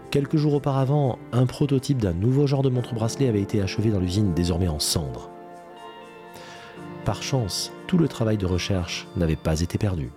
Quelques 0.10 0.38
jours 0.38 0.54
auparavant, 0.54 1.20
un 1.34 1.46
prototype 1.46 1.98
d'un 1.98 2.14
nouveau 2.14 2.48
genre 2.48 2.62
de 2.62 2.70
montre-bracelet 2.70 3.28
avait 3.28 3.42
été 3.42 3.62
achevé 3.62 3.92
dans 3.92 4.00
l'usine 4.00 4.34
désormais 4.34 4.70
en 4.70 4.80
cendres. 4.80 5.30
Par 7.04 7.22
chance, 7.22 7.74
tout 7.88 7.98
le 7.98 8.08
travail 8.08 8.38
de 8.38 8.46
recherche 8.46 9.06
n'avait 9.18 9.36
pas 9.36 9.60
été 9.60 9.78
perdu. 9.78 10.10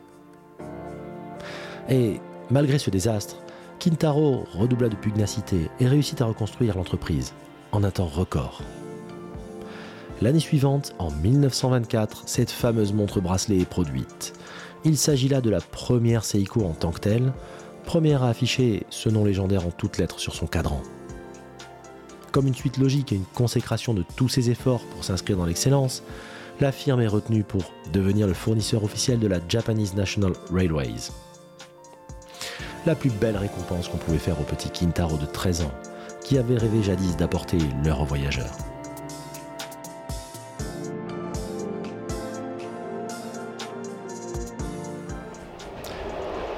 Et 1.89 2.21
malgré 2.51 2.79
ce 2.79 2.91
désastre, 2.91 3.37
Kintaro 3.81 4.45
redoubla 4.53 4.89
de 4.89 4.97
pugnacité 4.97 5.69
et 5.81 5.89
réussit 5.89 6.21
à 6.21 6.27
reconstruire 6.27 6.77
l'entreprise 6.77 7.33
en 7.73 7.83
un 7.83 7.91
temps 7.91 8.07
record. 8.07 8.63
L'année 10.23 10.39
suivante, 10.39 10.95
en 10.99 11.11
1924, 11.11 12.25
cette 12.27 12.51
fameuse 12.51 12.93
montre 12.93 13.21
bracelet 13.21 13.59
est 13.59 13.69
produite. 13.69 14.35
Il 14.85 14.97
s'agit 14.97 15.29
là 15.29 15.41
de 15.41 15.51
la 15.51 15.61
première 15.61 16.25
Seiko 16.25 16.63
en 16.63 16.75
tant 16.75 16.93
que 16.93 17.01
telle, 17.01 17.33
première 17.91 18.23
à 18.23 18.29
afficher 18.29 18.87
ce 18.89 19.09
nom 19.09 19.25
légendaire 19.25 19.67
en 19.67 19.73
toutes 19.73 19.99
lettres 19.99 20.21
sur 20.21 20.33
son 20.33 20.47
cadran. 20.47 20.81
Comme 22.31 22.47
une 22.47 22.55
suite 22.55 22.77
logique 22.77 23.11
et 23.11 23.17
une 23.17 23.25
consécration 23.35 23.95
de 23.95 24.05
tous 24.15 24.29
ses 24.29 24.49
efforts 24.49 24.85
pour 24.93 25.03
s'inscrire 25.03 25.37
dans 25.37 25.45
l'excellence, 25.45 26.05
la 26.61 26.71
firme 26.71 27.01
est 27.01 27.09
retenue 27.09 27.43
pour 27.43 27.73
devenir 27.93 28.29
le 28.29 28.33
fournisseur 28.33 28.85
officiel 28.85 29.19
de 29.19 29.27
la 29.27 29.41
Japanese 29.49 29.95
National 29.95 30.35
Railways. 30.53 31.11
La 32.87 32.95
plus 32.95 33.11
belle 33.11 33.37
récompense 33.37 33.89
qu'on 33.89 33.99
pouvait 33.99 34.19
faire 34.19 34.41
au 34.41 34.45
petit 34.45 34.71
Kintaro 34.71 35.17
de 35.17 35.27
13 35.27 35.63
ans, 35.63 35.73
qui 36.23 36.39
avait 36.39 36.59
rêvé 36.59 36.85
jadis 36.85 37.17
d'apporter 37.17 37.59
l'heure 37.85 38.03
aux 38.03 38.07
voyageurs. 38.07 38.70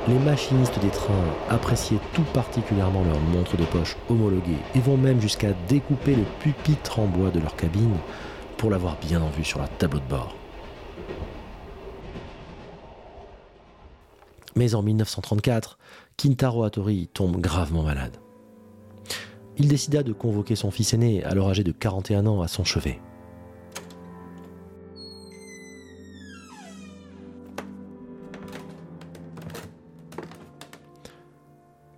Les 0.09 0.19
machinistes 0.19 0.81
des 0.81 0.91
trains 0.91 1.15
appréciaient 1.49 2.01
tout 2.13 2.25
particulièrement 2.35 3.05
leurs 3.05 3.21
montres 3.21 3.57
de 3.57 3.65
poche 3.65 3.97
homologuées 4.09 4.59
et 4.75 4.81
vont 4.81 4.97
même 4.97 5.21
jusqu'à 5.21 5.53
découper 5.69 6.17
le 6.17 6.25
pupitre 6.41 6.99
en 6.99 7.07
bois 7.07 7.31
de 7.31 7.39
leur 7.39 7.55
cabine 7.55 7.97
pour 8.57 8.69
l'avoir 8.69 8.97
bien 8.99 9.23
en 9.23 9.31
vue 9.31 9.45
sur 9.45 9.61
leur 9.61 9.71
tableau 9.71 10.01
de 10.01 10.09
bord. 10.09 10.35
Mais 14.57 14.75
en 14.75 14.83
1934, 14.83 15.79
Kintaro 16.17 16.65
Hattori 16.65 17.09
tombe 17.15 17.41
gravement 17.41 17.85
malade. 17.85 18.17
Il 19.57 19.69
décida 19.69 20.03
de 20.03 20.13
convoquer 20.13 20.57
son 20.57 20.73
fils 20.73 20.95
aîné, 20.95 21.23
alors 21.25 21.49
âgé 21.49 21.63
de 21.63 21.73
41 21.73 22.27
ans, 22.27 22.43
à 22.43 22.49
son 22.49 22.65
chevet. 22.65 23.01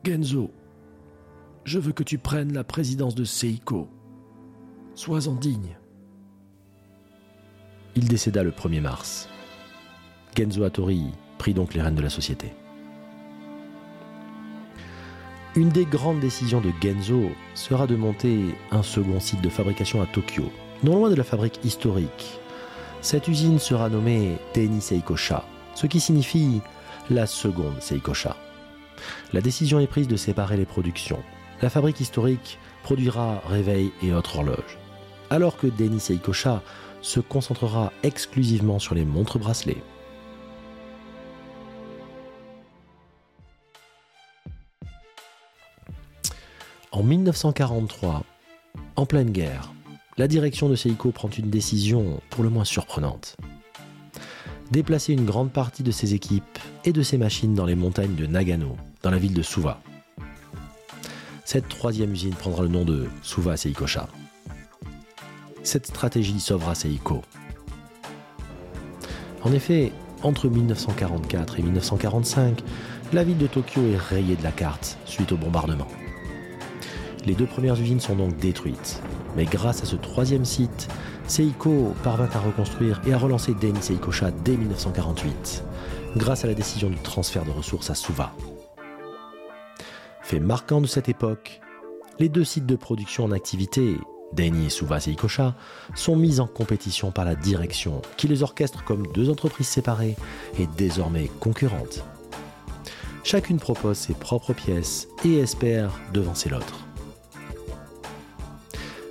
Genzo, 0.04 0.50
je 1.64 1.78
veux 1.78 1.92
que 1.92 2.02
tu 2.02 2.18
prennes 2.18 2.52
la 2.52 2.62
présidence 2.62 3.14
de 3.14 3.24
Seiko. 3.24 3.88
Sois-en 4.94 5.34
digne. 5.34 5.78
Il 7.96 8.06
décéda 8.06 8.42
le 8.42 8.50
1er 8.50 8.82
mars. 8.82 9.30
Genzo 10.36 10.62
Hattori 10.62 11.06
prit 11.38 11.54
donc 11.54 11.72
les 11.72 11.80
rênes 11.80 11.94
de 11.94 12.02
la 12.02 12.10
société. 12.10 12.52
Une 15.56 15.70
des 15.70 15.86
grandes 15.86 16.20
décisions 16.20 16.60
de 16.60 16.72
Genzo 16.82 17.30
sera 17.54 17.86
de 17.86 17.96
monter 17.96 18.54
un 18.72 18.82
second 18.82 19.20
site 19.20 19.40
de 19.40 19.48
fabrication 19.48 20.02
à 20.02 20.06
Tokyo, 20.06 20.52
non 20.82 20.96
loin 20.96 21.08
de 21.08 21.14
la 21.14 21.24
fabrique 21.24 21.60
historique. 21.64 22.38
Cette 23.00 23.26
usine 23.26 23.58
sera 23.58 23.88
nommée 23.88 24.36
Teni 24.52 24.82
Seikosha, 24.82 25.46
ce 25.74 25.86
qui 25.86 26.00
signifie 26.00 26.60
la 27.08 27.26
seconde 27.26 27.80
Seikosha. 27.80 28.36
La 29.32 29.40
décision 29.40 29.80
est 29.80 29.86
prise 29.86 30.08
de 30.08 30.16
séparer 30.16 30.56
les 30.56 30.64
productions. 30.64 31.22
La 31.62 31.70
fabrique 31.70 32.00
historique 32.00 32.58
produira 32.82 33.42
réveil 33.48 33.92
et 34.02 34.12
autres 34.12 34.38
horloges, 34.38 34.78
alors 35.30 35.56
que 35.56 35.66
Denis 35.66 36.00
Seikosha 36.00 36.62
se 37.02 37.20
concentrera 37.20 37.92
exclusivement 38.02 38.78
sur 38.78 38.94
les 38.94 39.04
montres 39.04 39.38
bracelets. 39.38 39.82
En 46.92 47.02
1943, 47.02 48.22
en 48.96 49.06
pleine 49.06 49.30
guerre, 49.30 49.72
la 50.16 50.28
direction 50.28 50.68
de 50.68 50.76
Seiko 50.76 51.10
prend 51.10 51.28
une 51.28 51.50
décision 51.50 52.20
pour 52.30 52.44
le 52.44 52.50
moins 52.50 52.64
surprenante 52.64 53.36
déplacer 54.70 55.12
une 55.12 55.24
grande 55.24 55.52
partie 55.52 55.82
de 55.82 55.90
ses 55.90 56.14
équipes 56.14 56.58
et 56.84 56.92
de 56.92 57.02
ses 57.02 57.18
machines 57.18 57.54
dans 57.54 57.66
les 57.66 57.74
montagnes 57.74 58.14
de 58.14 58.26
Nagano, 58.26 58.76
dans 59.04 59.10
la 59.10 59.18
ville 59.18 59.34
de 59.34 59.42
Suva. 59.42 59.80
Cette 61.44 61.68
troisième 61.68 62.12
usine 62.12 62.34
prendra 62.34 62.62
le 62.62 62.68
nom 62.68 62.86
de 62.86 63.06
Suva 63.22 63.56
Seikosha. 63.56 64.08
Cette 65.62 65.86
stratégie 65.86 66.40
sauvera 66.40 66.74
Seiko. 66.74 67.20
En 69.42 69.52
effet, 69.52 69.92
entre 70.22 70.48
1944 70.48 71.60
et 71.60 71.62
1945, 71.62 72.62
la 73.12 73.24
ville 73.24 73.36
de 73.36 73.46
Tokyo 73.46 73.82
est 73.92 73.98
rayée 73.98 74.36
de 74.36 74.42
la 74.42 74.52
carte 74.52 74.96
suite 75.04 75.32
au 75.32 75.36
bombardement. 75.36 75.88
Les 77.26 77.34
deux 77.34 77.46
premières 77.46 77.78
usines 77.78 78.00
sont 78.00 78.16
donc 78.16 78.38
détruites, 78.38 79.02
mais 79.36 79.44
grâce 79.44 79.82
à 79.82 79.86
ce 79.86 79.96
troisième 79.96 80.46
site, 80.46 80.88
Seiko 81.28 81.94
parvint 82.02 82.30
à 82.32 82.38
reconstruire 82.38 83.02
et 83.06 83.12
à 83.12 83.18
relancer 83.18 83.52
Deni 83.52 83.82
Seikosha 83.82 84.30
dès 84.30 84.56
1948, 84.56 85.62
grâce 86.16 86.44
à 86.44 86.46
la 86.46 86.54
décision 86.54 86.88
du 86.88 86.96
transfert 86.96 87.44
de 87.44 87.50
ressources 87.50 87.90
à 87.90 87.94
Suva. 87.94 88.32
Fait 90.24 90.40
marquant 90.40 90.80
de 90.80 90.86
cette 90.86 91.10
époque, 91.10 91.60
les 92.18 92.30
deux 92.30 92.44
sites 92.44 92.64
de 92.64 92.76
production 92.76 93.24
en 93.24 93.30
activité, 93.30 93.98
Deni 94.32 94.66
et 94.66 94.70
Suva 94.70 94.98
Seikosha, 94.98 95.54
sont 95.94 96.16
mis 96.16 96.40
en 96.40 96.46
compétition 96.46 97.10
par 97.10 97.26
la 97.26 97.34
direction 97.34 98.00
qui 98.16 98.26
les 98.26 98.42
orchestre 98.42 98.82
comme 98.84 99.06
deux 99.08 99.28
entreprises 99.28 99.68
séparées 99.68 100.16
et 100.58 100.66
désormais 100.66 101.30
concurrentes. 101.40 102.02
Chacune 103.22 103.58
propose 103.58 103.98
ses 103.98 104.14
propres 104.14 104.54
pièces 104.54 105.08
et 105.26 105.36
espère 105.36 105.92
devancer 106.14 106.48
l'autre. 106.48 106.86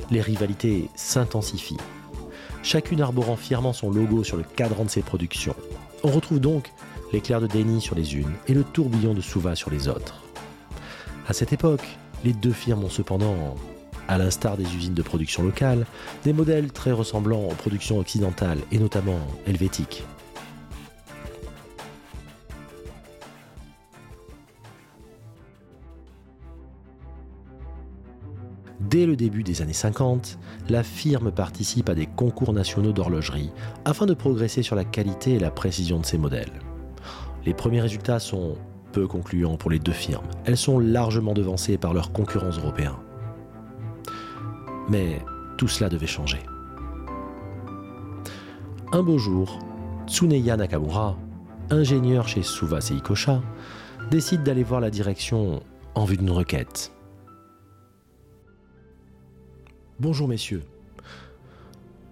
Les 0.09 0.21
rivalités 0.21 0.89
s'intensifient 0.95 1.77
chacune 2.63 3.01
arborant 3.01 3.35
fièrement 3.35 3.73
son 3.73 3.91
logo 3.91 4.23
sur 4.23 4.37
le 4.37 4.43
cadran 4.43 4.85
de 4.85 4.89
ses 4.89 5.03
productions. 5.03 5.55
On 6.03 6.09
retrouve 6.09 6.39
donc 6.39 6.71
l'éclair 7.11 7.39
de 7.39 7.47
Denny 7.47 7.81
sur 7.81 7.93
les 7.93 8.15
unes 8.15 8.33
et 8.47 8.53
le 8.53 8.63
tourbillon 8.63 9.13
de 9.13 9.21
Suva 9.21 9.55
sur 9.55 9.69
les 9.69 9.87
autres. 9.87 10.23
À 11.25 11.31
cette 11.31 11.53
époque, 11.53 11.85
les 12.25 12.33
deux 12.33 12.51
firmes 12.51 12.83
ont 12.83 12.89
cependant, 12.89 13.55
à 14.09 14.17
l'instar 14.17 14.57
des 14.57 14.75
usines 14.75 14.93
de 14.93 15.01
production 15.01 15.41
locales, 15.43 15.85
des 16.25 16.33
modèles 16.33 16.71
très 16.71 16.91
ressemblants 16.91 17.45
aux 17.45 17.55
productions 17.55 17.97
occidentales 17.97 18.59
et 18.73 18.77
notamment 18.77 19.19
helvétiques. 19.47 20.03
Dès 28.81 29.05
le 29.05 29.15
début 29.15 29.43
des 29.43 29.61
années 29.61 29.71
50, 29.71 30.37
la 30.67 30.83
firme 30.83 31.31
participe 31.31 31.87
à 31.87 31.95
des 31.95 32.05
concours 32.05 32.51
nationaux 32.51 32.91
d'horlogerie 32.91 33.51
afin 33.85 34.05
de 34.05 34.13
progresser 34.13 34.61
sur 34.61 34.75
la 34.75 34.83
qualité 34.83 35.35
et 35.35 35.39
la 35.39 35.51
précision 35.51 35.99
de 35.99 36.05
ses 36.05 36.17
modèles. 36.17 36.51
Les 37.45 37.53
premiers 37.53 37.81
résultats 37.81 38.19
sont 38.19 38.55
peu 38.93 39.07
concluants 39.07 39.57
pour 39.57 39.71
les 39.71 39.79
deux 39.79 39.91
firmes. 39.91 40.27
Elles 40.45 40.57
sont 40.57 40.79
largement 40.79 41.33
devancées 41.33 41.77
par 41.77 41.93
leurs 41.93 42.13
concurrents 42.13 42.57
européens. 42.57 42.99
Mais 44.87 45.21
tout 45.57 45.67
cela 45.67 45.89
devait 45.89 46.07
changer. 46.07 46.39
Un 48.93 49.03
beau 49.03 49.17
jour, 49.17 49.59
Tsuneya 50.07 50.55
Nakamura, 50.55 51.17
ingénieur 51.69 52.27
chez 52.27 52.43
Suva 52.43 52.79
Seikosha, 52.79 53.41
décide 54.11 54.43
d'aller 54.43 54.63
voir 54.63 54.79
la 54.79 54.91
direction 54.91 55.63
en 55.95 56.05
vue 56.05 56.17
d'une 56.17 56.29
requête. 56.29 56.93
Bonjour 59.99 60.27
messieurs. 60.27 60.63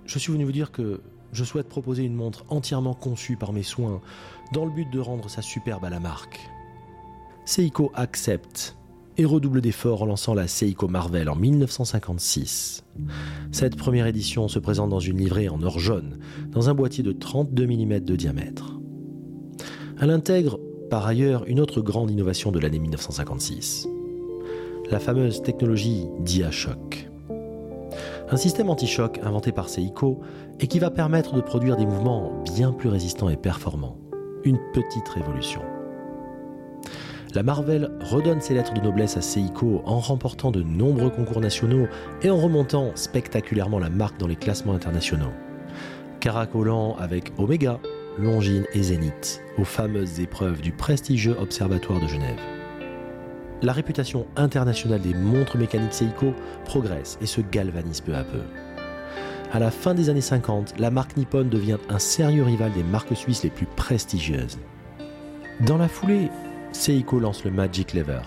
Je 0.05 0.19
suis 0.19 0.33
venu 0.33 0.43
vous 0.43 0.51
dire 0.51 0.71
que 0.71 1.01
je 1.33 1.43
souhaite 1.43 1.69
proposer 1.69 2.03
une 2.03 2.15
montre 2.15 2.43
entièrement 2.49 2.93
conçue 2.93 3.37
par 3.37 3.53
mes 3.53 3.63
soins 3.63 4.01
dans 4.53 4.65
le 4.65 4.71
but 4.71 4.89
de 4.89 4.99
rendre 4.99 5.29
sa 5.29 5.41
superbe 5.41 5.85
à 5.85 5.89
la 5.89 5.99
marque. 5.99 6.50
Seiko 7.45 7.91
accepte 7.95 8.77
et 9.17 9.25
redouble 9.25 9.61
d'efforts 9.61 10.03
en 10.03 10.05
lançant 10.05 10.33
la 10.33 10.47
Seiko 10.47 10.87
Marvel 10.87 11.29
en 11.29 11.35
1956. 11.35 12.83
Cette 13.51 13.75
première 13.75 14.07
édition 14.07 14.47
se 14.47 14.59
présente 14.59 14.89
dans 14.89 14.99
une 14.99 15.17
livrée 15.17 15.49
en 15.49 15.61
or 15.61 15.79
jaune, 15.79 16.19
dans 16.51 16.69
un 16.69 16.73
boîtier 16.73 17.03
de 17.03 17.11
32 17.11 17.65
mm 17.67 17.99
de 17.99 18.15
diamètre. 18.15 18.79
Elle 19.99 20.11
intègre 20.11 20.59
par 20.89 21.05
ailleurs 21.05 21.43
une 21.47 21.59
autre 21.59 21.81
grande 21.81 22.11
innovation 22.11 22.51
de 22.51 22.59
l'année 22.59 22.79
1956, 22.79 23.87
la 24.89 24.99
fameuse 24.99 25.41
technologie 25.41 26.05
DiaShock 26.19 27.11
un 28.31 28.37
système 28.37 28.69
anti-choc 28.69 29.19
inventé 29.23 29.51
par 29.51 29.67
Seiko 29.67 30.21
et 30.61 30.67
qui 30.67 30.79
va 30.79 30.89
permettre 30.89 31.35
de 31.35 31.41
produire 31.41 31.75
des 31.75 31.85
mouvements 31.85 32.41
bien 32.55 32.71
plus 32.71 32.87
résistants 32.87 33.29
et 33.29 33.35
performants. 33.35 33.97
Une 34.45 34.57
petite 34.73 35.07
révolution. 35.09 35.61
La 37.33 37.43
Marvel 37.43 37.91
redonne 38.01 38.41
ses 38.41 38.53
lettres 38.53 38.73
de 38.73 38.81
noblesse 38.81 39.17
à 39.17 39.21
Seiko 39.21 39.81
en 39.85 39.99
remportant 39.99 40.51
de 40.51 40.63
nombreux 40.63 41.09
concours 41.09 41.39
nationaux 41.39 41.87
et 42.21 42.29
en 42.29 42.37
remontant 42.37 42.91
spectaculairement 42.95 43.79
la 43.79 43.89
marque 43.89 44.19
dans 44.19 44.27
les 44.27 44.35
classements 44.35 44.73
internationaux. 44.73 45.31
Caracolant 46.19 46.95
avec 46.97 47.31
Omega, 47.37 47.79
Longines 48.19 48.65
et 48.73 48.83
Zénith 48.83 49.41
aux 49.57 49.63
fameuses 49.63 50.19
épreuves 50.19 50.61
du 50.61 50.71
prestigieux 50.71 51.35
Observatoire 51.39 52.01
de 52.01 52.07
Genève 52.07 52.39
la 53.61 53.73
réputation 53.73 54.25
internationale 54.35 55.01
des 55.01 55.13
montres 55.13 55.57
mécaniques 55.57 55.93
Seiko 55.93 56.33
progresse 56.65 57.17
et 57.21 57.25
se 57.25 57.41
galvanise 57.41 58.01
peu 58.01 58.15
à 58.15 58.23
peu. 58.23 58.41
À 59.53 59.59
la 59.59 59.71
fin 59.71 59.93
des 59.93 60.09
années 60.09 60.21
50, 60.21 60.79
la 60.79 60.91
marque 60.91 61.17
Nippon 61.17 61.43
devient 61.43 61.77
un 61.89 61.99
sérieux 61.99 62.43
rival 62.43 62.71
des 62.71 62.83
marques 62.83 63.15
suisses 63.15 63.43
les 63.43 63.49
plus 63.49 63.65
prestigieuses. 63.65 64.57
Dans 65.59 65.77
la 65.77 65.87
foulée, 65.87 66.29
Seiko 66.71 67.19
lance 67.19 67.43
le 67.43 67.51
Magic 67.51 67.93
Lever, 67.93 68.21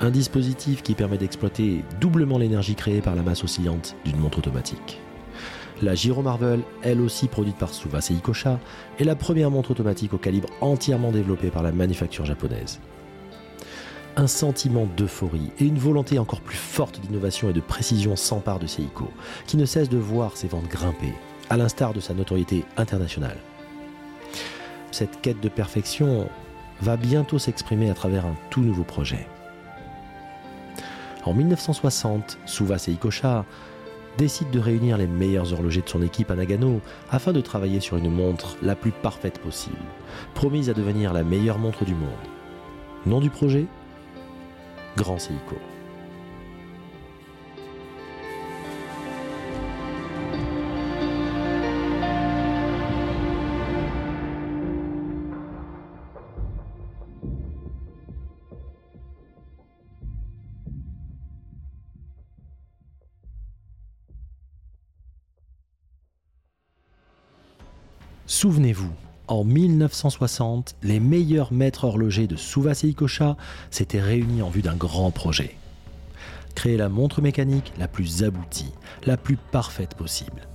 un 0.00 0.10
dispositif 0.10 0.82
qui 0.82 0.94
permet 0.94 1.18
d'exploiter 1.18 1.84
doublement 2.00 2.38
l'énergie 2.38 2.74
créée 2.74 3.00
par 3.00 3.14
la 3.14 3.22
masse 3.22 3.44
oscillante 3.44 3.94
d'une 4.04 4.18
montre 4.18 4.38
automatique. 4.38 5.00
La 5.82 5.94
Giro 5.94 6.22
Marvel, 6.22 6.60
elle 6.82 7.00
aussi 7.00 7.28
produite 7.28 7.56
par 7.56 7.74
Suva 7.74 8.00
Seikosha, 8.00 8.58
est 8.98 9.04
la 9.04 9.16
première 9.16 9.50
montre 9.50 9.72
automatique 9.72 10.14
au 10.14 10.18
calibre 10.18 10.48
entièrement 10.60 11.12
développée 11.12 11.50
par 11.50 11.62
la 11.62 11.72
manufacture 11.72 12.24
japonaise 12.24 12.80
un 14.16 14.26
sentiment 14.26 14.86
d'euphorie 14.96 15.50
et 15.58 15.64
une 15.64 15.78
volonté 15.78 16.18
encore 16.18 16.40
plus 16.40 16.56
forte 16.56 17.00
d'innovation 17.00 17.50
et 17.50 17.52
de 17.52 17.60
précision 17.60 18.16
s'emparent 18.16 18.58
de 18.58 18.66
Seiko, 18.66 19.10
qui 19.46 19.56
ne 19.56 19.64
cesse 19.64 19.88
de 19.88 19.98
voir 19.98 20.36
ses 20.36 20.48
ventes 20.48 20.68
grimper, 20.68 21.12
à 21.50 21.56
l'instar 21.56 21.92
de 21.92 22.00
sa 22.00 22.14
notoriété 22.14 22.64
internationale. 22.76 23.38
Cette 24.90 25.20
quête 25.20 25.40
de 25.40 25.48
perfection 25.48 26.28
va 26.84 26.98
bientôt 26.98 27.38
s'exprimer 27.38 27.88
à 27.88 27.94
travers 27.94 28.26
un 28.26 28.36
tout 28.50 28.60
nouveau 28.60 28.84
projet. 28.84 29.26
En 31.24 31.32
1960, 31.32 32.38
Suva 32.44 32.76
Seikosha 32.76 33.46
décide 34.18 34.50
de 34.50 34.58
réunir 34.58 34.98
les 34.98 35.06
meilleurs 35.06 35.54
horlogers 35.54 35.80
de 35.80 35.88
son 35.88 36.02
équipe 36.02 36.30
à 36.30 36.36
Nagano 36.36 36.82
afin 37.10 37.32
de 37.32 37.40
travailler 37.40 37.80
sur 37.80 37.96
une 37.96 38.10
montre 38.10 38.58
la 38.60 38.76
plus 38.76 38.92
parfaite 38.92 39.38
possible, 39.38 39.76
promise 40.34 40.68
à 40.68 40.74
devenir 40.74 41.14
la 41.14 41.24
meilleure 41.24 41.58
montre 41.58 41.86
du 41.86 41.94
monde. 41.94 42.10
Nom 43.06 43.20
du 43.20 43.30
projet? 43.30 43.64
Grand 44.96 45.18
Seiko. 45.18 45.56
En 69.34 69.42
1960, 69.42 70.76
les 70.84 71.00
meilleurs 71.00 71.52
maîtres 71.52 71.84
horlogers 71.84 72.28
de 72.28 72.36
Suva 72.36 72.72
Seikosha 72.72 73.36
s'étaient 73.70 74.00
réunis 74.00 74.42
en 74.42 74.48
vue 74.48 74.62
d'un 74.62 74.76
grand 74.76 75.10
projet. 75.10 75.56
Créer 76.54 76.76
la 76.76 76.88
montre 76.88 77.20
mécanique 77.20 77.72
la 77.76 77.88
plus 77.88 78.22
aboutie, 78.22 78.72
la 79.04 79.16
plus 79.16 79.36
parfaite 79.36 79.96
possible. 79.96 80.46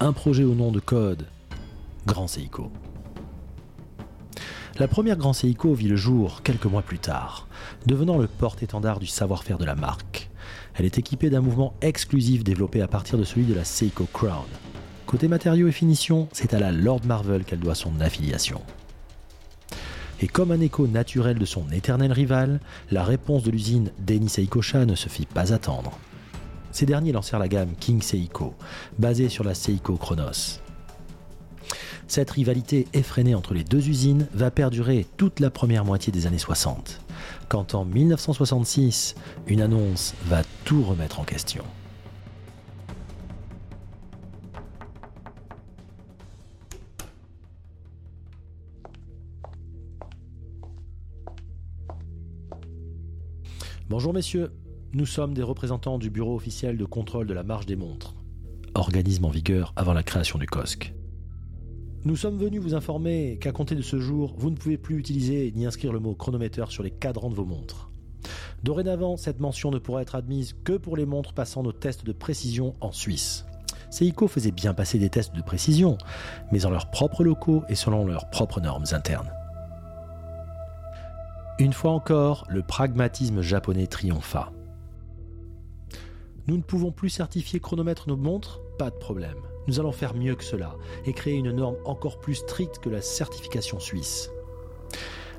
Un 0.00 0.12
projet 0.12 0.44
au 0.44 0.54
nom 0.54 0.70
de 0.70 0.80
code 0.80 1.26
Grand 2.06 2.28
Seiko. 2.28 2.70
La 4.78 4.86
première 4.86 5.16
Grand 5.16 5.32
Seiko 5.32 5.72
vit 5.72 5.88
le 5.88 5.96
jour 5.96 6.42
quelques 6.42 6.66
mois 6.66 6.82
plus 6.82 6.98
tard, 6.98 7.48
devenant 7.86 8.18
le 8.18 8.26
porte-étendard 8.26 8.98
du 8.98 9.06
savoir-faire 9.06 9.56
de 9.56 9.64
la 9.64 9.74
marque. 9.74 10.28
Elle 10.74 10.84
est 10.84 10.98
équipée 10.98 11.30
d'un 11.30 11.40
mouvement 11.40 11.72
exclusif 11.80 12.44
développé 12.44 12.82
à 12.82 12.86
partir 12.86 13.16
de 13.16 13.24
celui 13.24 13.46
de 13.46 13.54
la 13.54 13.64
Seiko 13.64 14.06
Crown, 14.12 14.44
Côté 15.06 15.28
matériaux 15.28 15.68
et 15.68 15.72
finition, 15.72 16.28
c'est 16.32 16.52
à 16.52 16.58
la 16.58 16.72
Lord 16.72 17.02
Marvel 17.06 17.44
qu'elle 17.44 17.60
doit 17.60 17.76
son 17.76 18.00
affiliation. 18.00 18.60
Et 20.20 20.26
comme 20.26 20.50
un 20.50 20.60
écho 20.60 20.88
naturel 20.88 21.38
de 21.38 21.44
son 21.44 21.70
éternel 21.70 22.10
rival, 22.10 22.58
la 22.90 23.04
réponse 23.04 23.44
de 23.44 23.52
l'usine 23.52 23.92
Denny 24.00 24.28
Seikosha 24.28 24.84
ne 24.84 24.96
se 24.96 25.08
fit 25.08 25.26
pas 25.26 25.52
attendre. 25.52 25.96
Ces 26.72 26.86
derniers 26.86 27.12
lancèrent 27.12 27.38
la 27.38 27.46
gamme 27.46 27.74
King 27.78 28.02
Seiko, 28.02 28.54
basée 28.98 29.28
sur 29.28 29.44
la 29.44 29.54
Seiko 29.54 29.96
Chronos. 29.96 30.60
Cette 32.08 32.30
rivalité 32.32 32.88
effrénée 32.92 33.36
entre 33.36 33.54
les 33.54 33.64
deux 33.64 33.88
usines 33.88 34.26
va 34.34 34.50
perdurer 34.50 35.06
toute 35.16 35.38
la 35.38 35.50
première 35.50 35.84
moitié 35.84 36.12
des 36.12 36.26
années 36.26 36.38
60, 36.38 37.00
quand 37.48 37.74
en 37.74 37.84
1966, 37.84 39.14
une 39.46 39.60
annonce 39.60 40.14
va 40.26 40.42
tout 40.64 40.82
remettre 40.82 41.20
en 41.20 41.24
question. 41.24 41.64
Bonjour 53.88 54.12
messieurs, 54.12 54.50
nous 54.94 55.06
sommes 55.06 55.32
des 55.32 55.44
représentants 55.44 55.98
du 55.98 56.10
Bureau 56.10 56.34
officiel 56.34 56.76
de 56.76 56.84
contrôle 56.84 57.28
de 57.28 57.34
la 57.34 57.44
marge 57.44 57.66
des 57.66 57.76
montres, 57.76 58.16
organisme 58.74 59.26
en 59.26 59.30
vigueur 59.30 59.72
avant 59.76 59.92
la 59.92 60.02
création 60.02 60.40
du 60.40 60.46
COSC. 60.46 60.92
Nous 62.04 62.16
sommes 62.16 62.36
venus 62.36 62.60
vous 62.60 62.74
informer 62.74 63.38
qu'à 63.40 63.52
compter 63.52 63.76
de 63.76 63.82
ce 63.82 64.00
jour, 64.00 64.34
vous 64.38 64.50
ne 64.50 64.56
pouvez 64.56 64.76
plus 64.76 64.98
utiliser 64.98 65.52
ni 65.54 65.66
inscrire 65.66 65.92
le 65.92 66.00
mot 66.00 66.16
chronomètre 66.16 66.68
sur 66.68 66.82
les 66.82 66.90
cadrans 66.90 67.30
de 67.30 67.36
vos 67.36 67.44
montres. 67.44 67.92
Dorénavant, 68.64 69.16
cette 69.16 69.38
mention 69.38 69.70
ne 69.70 69.78
pourra 69.78 70.02
être 70.02 70.16
admise 70.16 70.56
que 70.64 70.76
pour 70.76 70.96
les 70.96 71.06
montres 71.06 71.32
passant 71.32 71.62
nos 71.62 71.70
tests 71.70 72.04
de 72.04 72.12
précision 72.12 72.74
en 72.80 72.90
Suisse. 72.90 73.46
Seiko 73.90 74.26
faisait 74.26 74.50
bien 74.50 74.74
passer 74.74 74.98
des 74.98 75.10
tests 75.10 75.36
de 75.36 75.42
précision, 75.42 75.96
mais 76.50 76.66
en 76.66 76.70
leurs 76.70 76.90
propres 76.90 77.22
locaux 77.22 77.62
et 77.68 77.76
selon 77.76 78.04
leurs 78.04 78.30
propres 78.30 78.60
normes 78.60 78.86
internes. 78.90 79.30
Une 81.58 81.72
fois 81.72 81.92
encore, 81.92 82.44
le 82.50 82.60
pragmatisme 82.60 83.40
japonais 83.40 83.86
triompha. 83.86 84.52
Nous 86.48 86.58
ne 86.58 86.62
pouvons 86.62 86.92
plus 86.92 87.08
certifier 87.08 87.60
chronomètre 87.60 88.08
nos 88.08 88.16
montres 88.16 88.60
Pas 88.78 88.90
de 88.90 88.96
problème. 88.96 89.38
Nous 89.66 89.80
allons 89.80 89.92
faire 89.92 90.14
mieux 90.14 90.34
que 90.34 90.44
cela 90.44 90.76
et 91.06 91.14
créer 91.14 91.36
une 91.36 91.52
norme 91.52 91.76
encore 91.86 92.20
plus 92.20 92.34
stricte 92.34 92.78
que 92.78 92.90
la 92.90 93.00
certification 93.00 93.80
suisse. 93.80 94.30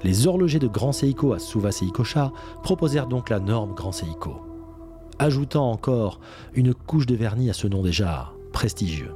Les 0.03 0.25
horlogers 0.25 0.57
de 0.57 0.67
Grand 0.67 0.91
Seiko 0.91 1.33
à 1.33 1.39
Suva 1.39 1.71
Seikosha 1.71 2.33
proposèrent 2.63 3.07
donc 3.07 3.29
la 3.29 3.39
norme 3.39 3.75
Grand 3.75 3.91
Seiko, 3.91 4.41
ajoutant 5.19 5.69
encore 5.69 6.19
une 6.55 6.73
couche 6.73 7.05
de 7.05 7.15
vernis 7.15 7.51
à 7.51 7.53
ce 7.53 7.67
nom 7.67 7.83
déjà 7.83 8.33
prestigieux. 8.53 9.13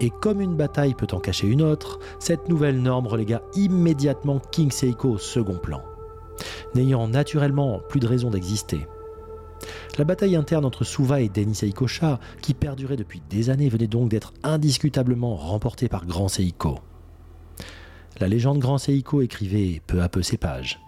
Et 0.00 0.08
comme 0.08 0.40
une 0.40 0.56
bataille 0.56 0.94
peut 0.94 1.06
en 1.12 1.20
cacher 1.20 1.46
une 1.46 1.60
autre, 1.60 1.98
cette 2.18 2.48
nouvelle 2.48 2.80
norme 2.80 3.06
relégua 3.06 3.42
immédiatement 3.54 4.40
King 4.50 4.70
Seiko 4.70 5.10
au 5.10 5.18
second 5.18 5.58
plan, 5.58 5.82
n'ayant 6.74 7.06
naturellement 7.06 7.80
plus 7.88 8.00
de 8.00 8.06
raison 8.06 8.30
d'exister. 8.30 8.86
La 9.98 10.04
bataille 10.04 10.36
interne 10.36 10.64
entre 10.64 10.84
Suva 10.84 11.20
et 11.20 11.28
Denny 11.28 11.54
Seikosha, 11.54 12.18
qui 12.40 12.54
perdurait 12.54 12.96
depuis 12.96 13.20
des 13.28 13.50
années, 13.50 13.68
venait 13.68 13.86
donc 13.86 14.08
d'être 14.08 14.32
indiscutablement 14.42 15.36
remportée 15.36 15.88
par 15.88 16.06
Grand 16.06 16.28
Seiko. 16.28 16.78
La 18.18 18.28
légende 18.28 18.58
Grand 18.58 18.78
Seiko 18.78 19.20
écrivait 19.20 19.82
peu 19.86 20.00
à 20.00 20.08
peu 20.08 20.22
ses 20.22 20.38
pages. 20.38 20.80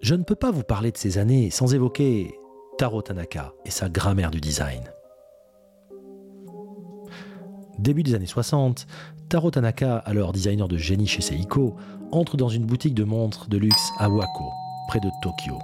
Je 0.00 0.14
ne 0.14 0.22
peux 0.22 0.36
pas 0.36 0.50
vous 0.50 0.62
parler 0.62 0.92
de 0.92 0.96
ces 0.96 1.18
années 1.18 1.50
sans 1.50 1.74
évoquer 1.74 2.32
Taro 2.78 3.02
Tanaka 3.02 3.54
et 3.64 3.72
sa 3.72 3.88
grammaire 3.88 4.30
du 4.30 4.40
design. 4.40 4.84
Début 7.76 8.04
des 8.04 8.14
années 8.14 8.24
60, 8.24 8.86
Taro 9.28 9.50
Tanaka, 9.50 9.96
alors 9.96 10.32
designer 10.32 10.68
de 10.68 10.76
génie 10.76 11.08
chez 11.08 11.20
Seiko, 11.20 11.74
entre 12.12 12.36
dans 12.36 12.48
une 12.48 12.66
boutique 12.66 12.94
de 12.94 13.02
montres 13.02 13.48
de 13.48 13.58
luxe 13.58 13.90
à 13.98 14.08
Wako, 14.08 14.44
près 14.86 15.00
de 15.00 15.08
Tokyo. 15.22 15.58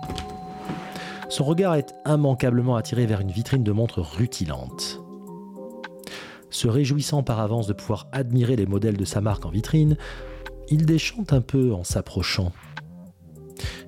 Son 1.29 1.44
regard 1.44 1.77
est 1.77 1.94
immanquablement 2.05 2.74
attiré 2.74 3.07
vers 3.07 3.20
une 3.20 3.31
vitrine 3.31 3.62
de 3.62 3.70
montres 3.70 4.00
rutilante. 4.00 5.00
Se 6.50 6.66
réjouissant 6.66 7.22
par 7.22 7.38
avance 7.38 7.68
de 7.68 7.74
pouvoir 7.74 8.09
admirer 8.11 8.57
les 8.57 8.66
modèles 8.66 8.96
de 8.96 9.05
sa 9.05 9.20
marque 9.20 9.46
en 9.46 9.50
vitrine, 9.50 9.96
il 10.68 10.85
déchante 10.85 11.33
un 11.33 11.42
peu 11.42 11.72
en 11.74 11.85
s'approchant 11.85 12.50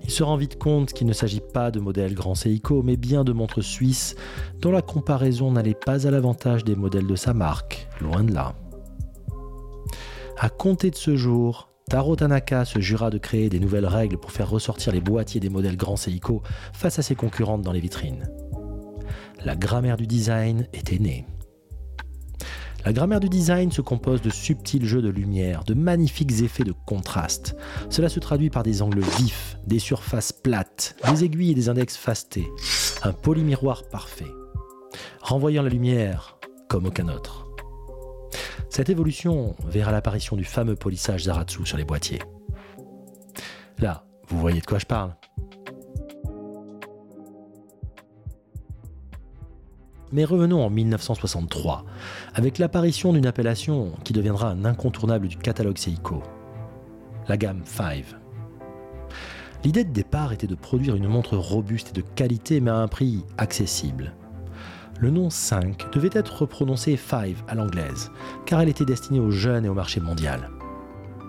il 0.06 0.12
se 0.12 0.22
rend 0.22 0.36
vite 0.36 0.56
compte 0.56 0.92
qu'il 0.92 1.08
ne 1.08 1.12
s'agit 1.12 1.40
pas 1.40 1.72
de 1.72 1.80
modèles 1.80 2.14
Grand 2.14 2.36
Seiko, 2.36 2.84
mais 2.84 2.96
bien 2.96 3.24
de 3.24 3.32
montres 3.32 3.62
suisses 3.62 4.14
dont 4.60 4.70
la 4.70 4.80
comparaison 4.80 5.50
n'allait 5.50 5.74
pas 5.74 6.06
à 6.06 6.10
l'avantage 6.12 6.62
des 6.62 6.76
modèles 6.76 7.08
de 7.08 7.16
sa 7.16 7.34
marque, 7.34 7.88
loin 8.00 8.22
de 8.22 8.32
là. 8.32 8.54
À 10.38 10.48
compter 10.48 10.92
de 10.92 10.96
ce 10.96 11.16
jour, 11.16 11.70
Taro 11.90 12.14
Tanaka 12.14 12.64
se 12.64 12.78
jura 12.78 13.10
de 13.10 13.18
créer 13.18 13.48
des 13.48 13.58
nouvelles 13.58 13.86
règles 13.86 14.18
pour 14.18 14.30
faire 14.30 14.48
ressortir 14.48 14.92
les 14.92 15.00
boîtiers 15.00 15.40
des 15.40 15.48
modèles 15.48 15.76
Grand 15.76 15.96
Seiko 15.96 16.40
face 16.72 17.00
à 17.00 17.02
ses 17.02 17.16
concurrentes 17.16 17.62
dans 17.62 17.72
les 17.72 17.80
vitrines. 17.80 18.30
La 19.44 19.56
grammaire 19.56 19.96
du 19.96 20.06
design 20.06 20.68
était 20.72 21.00
née. 21.00 21.26
La 22.86 22.92
grammaire 22.92 23.18
du 23.18 23.28
design 23.28 23.72
se 23.72 23.80
compose 23.80 24.22
de 24.22 24.30
subtils 24.30 24.86
jeux 24.86 25.02
de 25.02 25.08
lumière, 25.08 25.64
de 25.64 25.74
magnifiques 25.74 26.40
effets 26.42 26.62
de 26.62 26.72
contraste. 26.86 27.56
Cela 27.90 28.08
se 28.08 28.20
traduit 28.20 28.48
par 28.48 28.62
des 28.62 28.80
angles 28.80 29.00
vifs, 29.18 29.58
des 29.66 29.80
surfaces 29.80 30.30
plates, 30.30 30.94
des 31.10 31.24
aiguilles 31.24 31.50
et 31.50 31.54
des 31.56 31.68
index 31.68 31.96
fastés, 31.96 32.46
un 33.02 33.12
polymiroir 33.12 33.88
parfait, 33.88 34.30
renvoyant 35.20 35.64
la 35.64 35.68
lumière 35.68 36.38
comme 36.68 36.86
aucun 36.86 37.08
autre. 37.08 37.48
Cette 38.70 38.88
évolution 38.88 39.56
verra 39.66 39.90
l'apparition 39.90 40.36
du 40.36 40.44
fameux 40.44 40.76
polissage 40.76 41.24
Zaratsu 41.24 41.66
sur 41.66 41.78
les 41.78 41.84
boîtiers. 41.84 42.22
Là, 43.80 44.04
vous 44.28 44.38
voyez 44.38 44.60
de 44.60 44.66
quoi 44.66 44.78
je 44.78 44.86
parle 44.86 45.16
Mais 50.12 50.24
revenons 50.24 50.64
en 50.64 50.70
1963, 50.70 51.84
avec 52.34 52.58
l'apparition 52.58 53.12
d'une 53.12 53.26
appellation 53.26 53.92
qui 54.04 54.12
deviendra 54.12 54.50
un 54.50 54.64
incontournable 54.64 55.26
du 55.26 55.36
catalogue 55.36 55.78
Seiko, 55.78 56.22
la 57.28 57.36
gamme 57.36 57.62
5. 57.64 58.04
L'idée 59.64 59.82
de 59.82 59.92
départ 59.92 60.32
était 60.32 60.46
de 60.46 60.54
produire 60.54 60.94
une 60.94 61.08
montre 61.08 61.36
robuste 61.36 61.90
et 61.90 62.00
de 62.00 62.06
qualité 62.14 62.60
mais 62.60 62.70
à 62.70 62.76
un 62.76 62.86
prix 62.86 63.24
accessible. 63.36 64.12
Le 65.00 65.10
nom 65.10 65.28
5 65.28 65.92
devait 65.92 66.10
être 66.12 66.46
prononcé 66.46 66.96
5 66.96 67.34
à 67.48 67.56
l'anglaise, 67.56 68.12
car 68.46 68.60
elle 68.60 68.68
était 68.68 68.84
destinée 68.84 69.20
aux 69.20 69.32
jeunes 69.32 69.64
et 69.64 69.68
au 69.68 69.74
marché 69.74 70.00
mondial. 70.00 70.50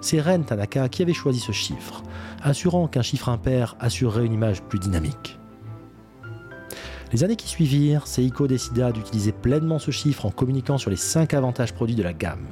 C'est 0.01 0.21
Ren 0.21 0.43
Tanaka 0.43 0.87
qui 0.87 1.01
avait 1.01 1.13
choisi 1.13 1.39
ce 1.39 1.51
chiffre, 1.51 2.03
assurant 2.43 2.87
qu'un 2.87 3.01
chiffre 3.01 3.29
impair 3.29 3.75
assurerait 3.79 4.25
une 4.25 4.33
image 4.33 4.61
plus 4.61 4.79
dynamique. 4.79 5.39
Les 7.13 7.24
années 7.24 7.38
qui 7.38 7.48
suivirent, 7.48 8.06
Seiko 8.06 8.48
décida 8.48 8.91
d'utiliser 8.91 9.32
pleinement 9.32 9.80
ce 9.80 9.91
chiffre 9.91 10.26
en 10.26 10.32
communiquant 10.32 10.78
sur 10.78 10.89
les 10.89 10.98
5 10.98 11.34
avantages 11.34 11.74
produits 11.74 11.96
de 11.96 12.04
la 12.04 12.12
gamme, 12.12 12.48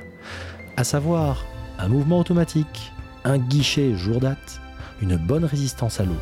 à 0.78 0.86
savoir 0.86 1.44
un 1.78 1.90
mouvement 1.90 2.20
automatique, 2.20 2.94
un 3.26 3.38
guichet 3.38 3.96
jour 3.96 4.22
date, 4.22 4.62
une 5.02 5.18
bonne 5.18 5.44
résistance 5.44 6.00
à 6.00 6.06
l'eau, 6.06 6.16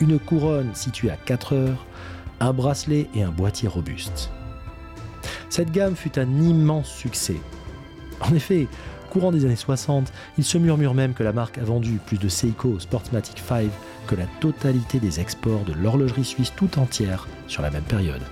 une 0.00 0.20
couronne 0.20 0.72
située 0.74 1.10
à 1.10 1.16
4 1.16 1.54
heures, 1.54 1.86
un 2.38 2.52
bracelet 2.52 3.08
et 3.16 3.24
un 3.24 3.30
boîtier 3.30 3.68
robuste. 3.68 4.30
Cette 5.48 5.72
gamme 5.72 5.96
fut 5.96 6.20
un 6.20 6.40
immense 6.40 6.88
succès. 6.88 7.40
En 8.20 8.32
effet, 8.32 8.68
courant 9.10 9.32
des 9.32 9.44
années 9.44 9.56
60, 9.56 10.12
il 10.38 10.44
se 10.44 10.56
murmure 10.56 10.94
même 10.94 11.14
que 11.14 11.24
la 11.24 11.32
marque 11.32 11.58
a 11.58 11.64
vendu 11.64 11.98
plus 12.06 12.18
de 12.18 12.28
Seiko 12.28 12.78
Sportsmatic 12.78 13.42
5 13.46 13.66
que 14.06 14.14
la 14.14 14.26
totalité 14.40 15.00
des 15.00 15.20
exports 15.20 15.64
de 15.64 15.72
l'horlogerie 15.72 16.24
suisse 16.24 16.52
tout 16.54 16.78
entière 16.78 17.26
sur 17.46 17.62
la 17.62 17.70
même 17.70 17.84
période. 17.84 18.22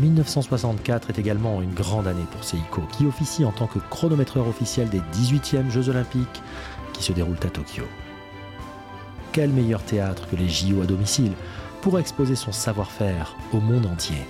1964 0.00 1.10
est 1.10 1.18
également 1.18 1.62
une 1.62 1.72
grande 1.72 2.08
année 2.08 2.26
pour 2.32 2.42
Seiko, 2.42 2.82
qui 2.90 3.06
officie 3.06 3.44
en 3.44 3.52
tant 3.52 3.68
que 3.68 3.78
chronométreur 3.78 4.48
officiel 4.48 4.88
des 4.88 5.00
18e 5.14 5.70
Jeux 5.70 5.88
olympiques 5.88 6.42
qui 6.92 7.04
se 7.04 7.12
déroulent 7.12 7.36
à 7.44 7.50
Tokyo. 7.50 7.84
Quel 9.32 9.50
meilleur 9.50 9.82
théâtre 9.82 10.28
que 10.28 10.36
les 10.36 10.48
JO 10.48 10.82
à 10.82 10.86
domicile 10.86 11.32
pour 11.80 11.98
exposer 11.98 12.34
son 12.34 12.50
savoir-faire 12.50 13.36
au 13.52 13.60
monde 13.60 13.86
entier? 13.86 14.26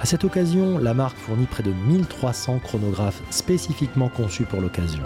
À 0.00 0.06
cette 0.06 0.24
occasion, 0.24 0.78
la 0.78 0.94
marque 0.94 1.16
fournit 1.16 1.46
près 1.46 1.62
de 1.62 1.72
1300 1.72 2.60
chronographes 2.60 3.22
spécifiquement 3.30 4.08
conçus 4.08 4.44
pour 4.44 4.60
l'occasion. 4.60 5.02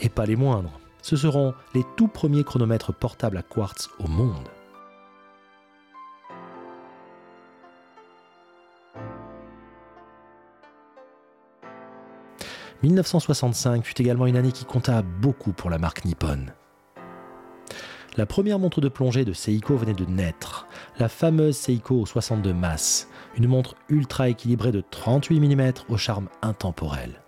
Et 0.00 0.08
pas 0.08 0.26
les 0.26 0.36
moindres, 0.36 0.79
ce 1.02 1.16
seront 1.16 1.54
les 1.74 1.84
tout 1.96 2.08
premiers 2.08 2.44
chronomètres 2.44 2.92
portables 2.92 3.36
à 3.36 3.42
quartz 3.42 3.88
au 3.98 4.08
monde. 4.08 4.48
«1965 12.82 13.84
fut 13.84 14.00
également 14.00 14.26
une 14.26 14.38
année 14.38 14.52
qui 14.52 14.64
compta 14.64 15.02
beaucoup 15.02 15.52
pour 15.52 15.68
la 15.68 15.76
marque 15.76 16.06
Nippon. 16.06 16.46
La 18.16 18.26
première 18.26 18.58
montre 18.58 18.80
de 18.80 18.88
plongée 18.88 19.24
de 19.24 19.32
Seiko 19.32 19.76
venait 19.76 19.94
de 19.94 20.04
naître, 20.04 20.66
la 20.98 21.08
fameuse 21.08 21.56
Seiko 21.56 22.06
62 22.06 22.52
masses, 22.52 23.08
une 23.36 23.46
montre 23.46 23.76
ultra 23.88 24.28
équilibrée 24.28 24.72
de 24.72 24.82
38 24.90 25.40
mm 25.40 25.72
au 25.88 25.96
charme 25.96 26.28
intemporel, 26.42 27.20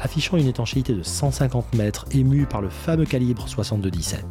affichant 0.00 0.36
une 0.36 0.46
étanchéité 0.46 0.94
de 0.94 1.02
150 1.02 1.74
mètres 1.74 2.06
émue 2.12 2.46
par 2.46 2.60
le 2.60 2.70
fameux 2.70 3.04
calibre 3.04 3.46
62-17. 3.46 4.22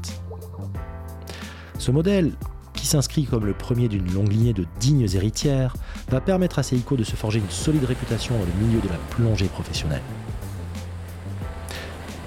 Ce 1.77 1.91
modèle, 1.91 2.33
qui 2.73 2.85
s'inscrit 2.85 3.25
comme 3.25 3.45
le 3.45 3.53
premier 3.53 3.87
d'une 3.87 4.11
longue 4.13 4.31
lignée 4.31 4.53
de 4.53 4.65
dignes 4.79 5.07
héritières, 5.13 5.75
va 6.09 6.21
permettre 6.21 6.59
à 6.59 6.63
Seiko 6.63 6.95
de 6.95 7.03
se 7.03 7.15
forger 7.15 7.39
une 7.39 7.49
solide 7.49 7.85
réputation 7.85 8.37
dans 8.37 8.45
le 8.45 8.65
milieu 8.65 8.79
de 8.79 8.87
la 8.87 8.97
plongée 9.09 9.47
professionnelle. 9.47 10.01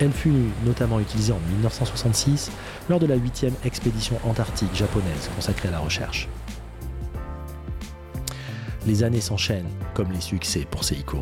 Elle 0.01 0.13
fut 0.13 0.33
notamment 0.65 0.99
utilisée 1.01 1.33
en 1.33 1.39
1966 1.51 2.51
lors 2.89 2.99
de 2.99 3.07
la 3.07 3.17
8e 3.17 3.53
expédition 3.65 4.19
antarctique 4.25 4.75
japonaise 4.75 5.31
consacrée 5.37 5.69
à 5.69 5.73
la 5.73 5.79
recherche. 5.79 6.29
Les 8.87 9.05
années 9.05 9.21
s'enchaînent 9.21 9.71
comme 9.95 10.11
les 10.11 10.21
succès 10.21 10.67
pour 10.69 10.83
Seiko. 10.83 11.19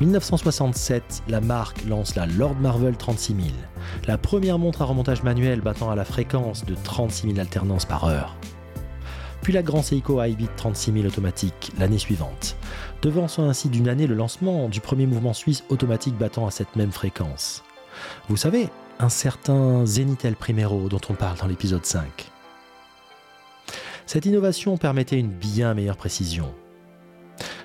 1967, 0.00 1.24
la 1.28 1.42
marque 1.42 1.84
lance 1.84 2.14
la 2.14 2.24
Lord 2.24 2.56
Marvel 2.56 2.96
36000, 2.96 3.52
la 4.06 4.16
première 4.16 4.58
montre 4.58 4.80
à 4.80 4.86
remontage 4.86 5.22
manuel 5.22 5.60
battant 5.60 5.90
à 5.90 5.94
la 5.94 6.06
fréquence 6.06 6.64
de 6.64 6.74
36 6.74 7.28
000 7.28 7.38
alternances 7.38 7.84
par 7.84 8.04
heure. 8.04 8.34
Puis 9.42 9.52
la 9.52 9.62
Grand 9.62 9.82
Seiko 9.82 10.22
iBeat 10.22 10.56
36000 10.56 11.06
automatique 11.06 11.72
l'année 11.78 11.98
suivante, 11.98 12.56
devançant 13.02 13.46
ainsi 13.46 13.68
d'une 13.68 13.90
année 13.90 14.06
le 14.06 14.14
lancement 14.14 14.70
du 14.70 14.80
premier 14.80 15.04
mouvement 15.04 15.34
suisse 15.34 15.64
automatique 15.68 16.16
battant 16.16 16.46
à 16.46 16.50
cette 16.50 16.76
même 16.76 16.92
fréquence. 16.92 17.62
Vous 18.30 18.38
savez, 18.38 18.70
un 19.00 19.10
certain 19.10 19.84
Zenitel 19.84 20.34
Primero 20.34 20.88
dont 20.88 21.00
on 21.10 21.14
parle 21.14 21.36
dans 21.36 21.46
l'épisode 21.46 21.84
5. 21.84 22.06
Cette 24.06 24.24
innovation 24.24 24.78
permettait 24.78 25.18
une 25.18 25.30
bien 25.30 25.74
meilleure 25.74 25.98
précision. 25.98 26.54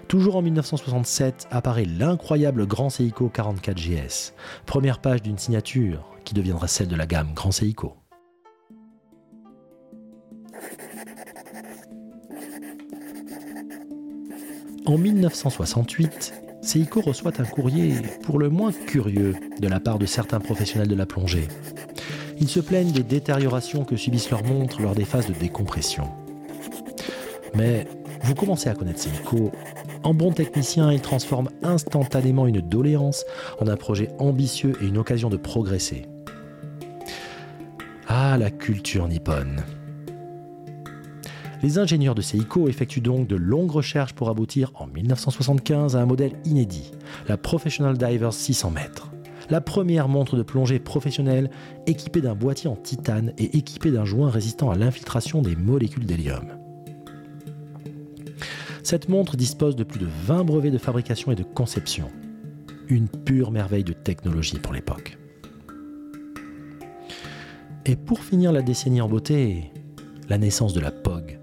Toujours 0.08 0.36
en 0.36 0.42
1967 0.44 1.48
apparaît 1.50 1.86
l'incroyable 1.86 2.68
Grand 2.68 2.90
Seiko 2.90 3.32
44GS, 3.34 4.34
première 4.66 5.00
page 5.00 5.24
d'une 5.24 5.38
signature 5.38 6.06
qui 6.24 6.34
deviendra 6.34 6.68
celle 6.68 6.88
de 6.88 6.96
la 6.96 7.08
gamme 7.08 7.34
Grand 7.34 7.52
Seiko. 7.52 7.96
En 14.86 15.00
1968, 15.00 16.34
Seiko 16.62 17.02
reçoit 17.02 17.42
un 17.42 17.46
courrier 17.46 17.96
pour 18.22 18.38
le 18.38 18.50
moins 18.50 18.72
curieux 18.72 19.36
de 19.60 19.68
la 19.68 19.80
part 19.80 19.98
de 19.98 20.06
certains 20.06 20.40
professionnels 20.40 20.88
de 20.88 20.96
la 20.96 21.08
plongée. 21.08 21.48
Ils 22.40 22.50
se 22.50 22.60
plaignent 22.60 22.92
des 22.92 23.04
détériorations 23.04 23.84
que 23.84 23.96
subissent 23.96 24.30
leurs 24.30 24.44
montres 24.44 24.82
lors 24.82 24.94
des 24.94 25.06
phases 25.06 25.28
de 25.28 25.34
décompression. 25.34 26.10
Mais 27.56 27.88
vous 28.22 28.36
commencez 28.36 28.70
à 28.70 28.76
connaître 28.76 29.00
Seiko. 29.00 29.52
En 30.06 30.14
bon 30.14 30.32
technicien, 30.32 30.92
il 30.92 31.02
transforme 31.02 31.50
instantanément 31.64 32.46
une 32.46 32.62
doléance 32.62 33.26
en 33.60 33.68
un 33.68 33.76
projet 33.76 34.10
ambitieux 34.20 34.78
et 34.80 34.86
une 34.86 35.00
occasion 35.00 35.32
de 35.32 35.36
progresser. 35.36 36.06
Ah, 38.08 38.38
la 38.38 38.52
culture 38.52 39.08
nippone. 39.08 39.64
Les 41.64 41.80
ingénieurs 41.80 42.14
de 42.14 42.22
Seiko 42.22 42.70
effectuent 42.70 43.02
donc 43.02 43.28
de 43.28 43.36
longues 43.36 43.72
recherches 43.72 44.14
pour 44.14 44.30
aboutir 44.30 44.72
en 44.76 44.86
1975 44.86 45.96
à 45.96 46.02
un 46.02 46.06
modèle 46.06 46.34
inédit, 46.46 46.92
la 47.28 47.38
Professional 47.38 47.98
Divers 47.98 48.34
600 48.34 48.70
mètres. 48.70 49.12
La 49.50 49.60
première 49.60 50.08
montre 50.08 50.36
de 50.36 50.44
plongée 50.44 50.78
professionnelle 50.78 51.50
équipée 51.88 52.22
d'un 52.22 52.36
boîtier 52.36 52.70
en 52.70 52.76
titane 52.76 53.34
et 53.40 53.58
équipée 53.58 53.90
d'un 53.90 54.06
joint 54.06 54.30
résistant 54.30 54.70
à 54.70 54.76
l'infiltration 54.76 55.42
des 55.42 55.56
molécules 55.56 56.06
d'hélium. 56.06 56.65
Cette 58.86 59.10
montre 59.10 59.36
dispose 59.36 59.76
de 59.76 59.84
plus 59.84 59.98
de 60.00 60.06
20 60.28 60.44
brevets 60.44 60.70
de 60.70 60.78
fabrication 60.78 61.32
et 61.32 61.36
de 61.36 61.42
conception. 61.42 62.12
Une 62.88 63.10
pure 63.10 63.50
merveille 63.50 63.84
de 63.84 63.94
technologie 63.94 64.60
pour 64.60 64.74
l'époque. 64.74 65.18
Et 67.88 67.96
pour 67.96 68.20
finir 68.20 68.52
la 68.52 68.62
décennie 68.62 69.02
en 69.02 69.10
beauté, 69.10 69.72
la 70.30 70.38
naissance 70.38 70.74
de 70.74 70.82
la 70.82 70.92
POG. 70.92 71.40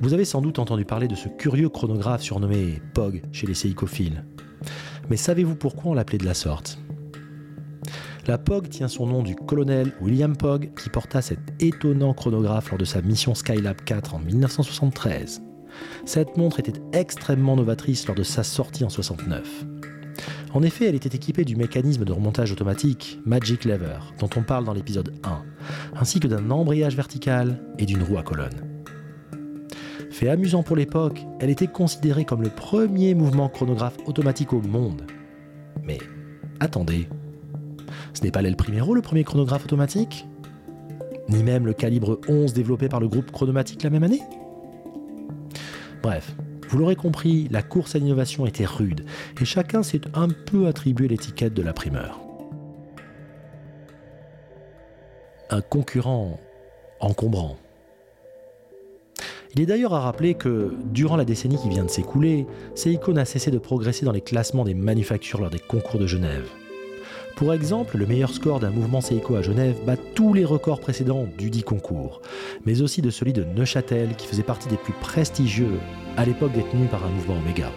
Vous 0.00 0.14
avez 0.14 0.24
sans 0.24 0.42
doute 0.42 0.58
entendu 0.58 0.84
parler 0.84 1.06
de 1.06 1.14
ce 1.14 1.28
curieux 1.28 1.68
chronographe 1.68 2.22
surnommé 2.22 2.82
POG 2.92 3.22
chez 3.30 3.46
les 3.46 3.54
séicophiles. 3.54 4.24
Mais 5.10 5.16
savez-vous 5.16 5.54
pourquoi 5.54 5.92
on 5.92 5.94
l'appelait 5.94 6.18
de 6.18 6.26
la 6.26 6.34
sorte? 6.34 6.80
La 8.26 8.36
POG 8.36 8.68
tient 8.68 8.88
son 8.88 9.06
nom 9.06 9.22
du 9.22 9.36
colonel 9.36 9.92
William 10.00 10.36
POG 10.36 10.74
qui 10.74 10.90
porta 10.90 11.22
cet 11.22 11.38
étonnant 11.62 12.14
chronographe 12.14 12.70
lors 12.70 12.78
de 12.78 12.84
sa 12.84 13.00
mission 13.00 13.36
Skylab 13.36 13.80
4 13.84 14.16
en 14.16 14.18
1973. 14.18 15.42
Cette 16.04 16.36
montre 16.36 16.60
était 16.60 16.80
extrêmement 16.92 17.56
novatrice 17.56 18.06
lors 18.06 18.16
de 18.16 18.22
sa 18.22 18.42
sortie 18.42 18.84
en 18.84 18.88
69. 18.88 19.64
En 20.52 20.62
effet, 20.62 20.86
elle 20.86 20.94
était 20.94 21.14
équipée 21.14 21.44
du 21.44 21.56
mécanisme 21.56 22.04
de 22.04 22.12
remontage 22.12 22.50
automatique 22.50 23.20
Magic 23.24 23.64
Lever, 23.64 23.98
dont 24.18 24.30
on 24.36 24.42
parle 24.42 24.64
dans 24.64 24.72
l'épisode 24.72 25.14
1, 25.22 25.42
ainsi 26.00 26.18
que 26.18 26.26
d'un 26.26 26.50
embrayage 26.50 26.96
vertical 26.96 27.60
et 27.78 27.86
d'une 27.86 28.02
roue 28.02 28.18
à 28.18 28.22
colonne. 28.22 28.66
Fait 30.10 30.28
amusant 30.28 30.62
pour 30.62 30.76
l'époque, 30.76 31.20
elle 31.38 31.50
était 31.50 31.68
considérée 31.68 32.24
comme 32.24 32.42
le 32.42 32.50
premier 32.50 33.14
mouvement 33.14 33.48
chronographe 33.48 33.96
automatique 34.06 34.52
au 34.52 34.60
monde. 34.60 35.06
Mais 35.84 35.98
attendez, 36.58 37.08
ce 38.12 38.22
n'est 38.22 38.32
pas 38.32 38.42
l'aile 38.42 38.56
Primero 38.56 38.94
le 38.94 39.02
premier 39.02 39.24
chronographe 39.24 39.64
automatique? 39.64 40.26
Ni 41.28 41.44
même 41.44 41.64
le 41.64 41.72
calibre 41.72 42.20
11 42.28 42.52
développé 42.52 42.88
par 42.88 42.98
le 42.98 43.08
groupe 43.08 43.30
Chronomatique 43.30 43.84
la 43.84 43.90
même 43.90 44.02
année? 44.02 44.20
Bref, 46.02 46.34
vous 46.68 46.78
l'aurez 46.78 46.96
compris, 46.96 47.48
la 47.50 47.62
course 47.62 47.94
à 47.94 47.98
l'innovation 47.98 48.46
était 48.46 48.64
rude 48.64 49.04
et 49.40 49.44
chacun 49.44 49.82
s'est 49.82 50.00
un 50.14 50.28
peu 50.28 50.66
attribué 50.66 51.08
l'étiquette 51.08 51.52
de 51.52 51.62
la 51.62 51.72
primeur. 51.72 52.20
Un 55.50 55.60
concurrent 55.60 56.38
encombrant. 57.00 57.56
Il 59.54 59.60
est 59.60 59.66
d'ailleurs 59.66 59.94
à 59.94 60.00
rappeler 60.00 60.34
que, 60.34 60.72
durant 60.84 61.16
la 61.16 61.24
décennie 61.24 61.58
qui 61.58 61.68
vient 61.68 61.84
de 61.84 61.90
s'écouler, 61.90 62.46
Seiko 62.76 63.12
n'a 63.12 63.24
cessé 63.24 63.50
de 63.50 63.58
progresser 63.58 64.04
dans 64.04 64.12
les 64.12 64.20
classements 64.20 64.64
des 64.64 64.74
manufactures 64.74 65.40
lors 65.40 65.50
des 65.50 65.58
concours 65.58 65.98
de 65.98 66.06
Genève. 66.06 66.48
Pour 67.36 67.54
exemple, 67.54 67.96
le 67.96 68.06
meilleur 68.06 68.32
score 68.34 68.60
d'un 68.60 68.70
mouvement 68.70 69.00
Seiko 69.00 69.34
à 69.34 69.42
Genève 69.42 69.76
bat 69.86 69.96
tous 69.96 70.34
les 70.34 70.44
records 70.44 70.80
précédents 70.80 71.26
du 71.38 71.48
dit 71.48 71.62
concours, 71.62 72.20
mais 72.66 72.82
aussi 72.82 73.00
de 73.00 73.10
celui 73.10 73.32
de 73.32 73.44
Neuchâtel 73.44 74.14
qui 74.16 74.26
faisait 74.26 74.42
partie 74.42 74.68
des 74.68 74.76
plus 74.76 74.92
prestigieux 75.00 75.80
à 76.16 76.24
l'époque 76.24 76.52
détenu 76.52 76.86
par 76.86 77.04
un 77.04 77.08
mouvement 77.08 77.38
Omega. 77.38 77.72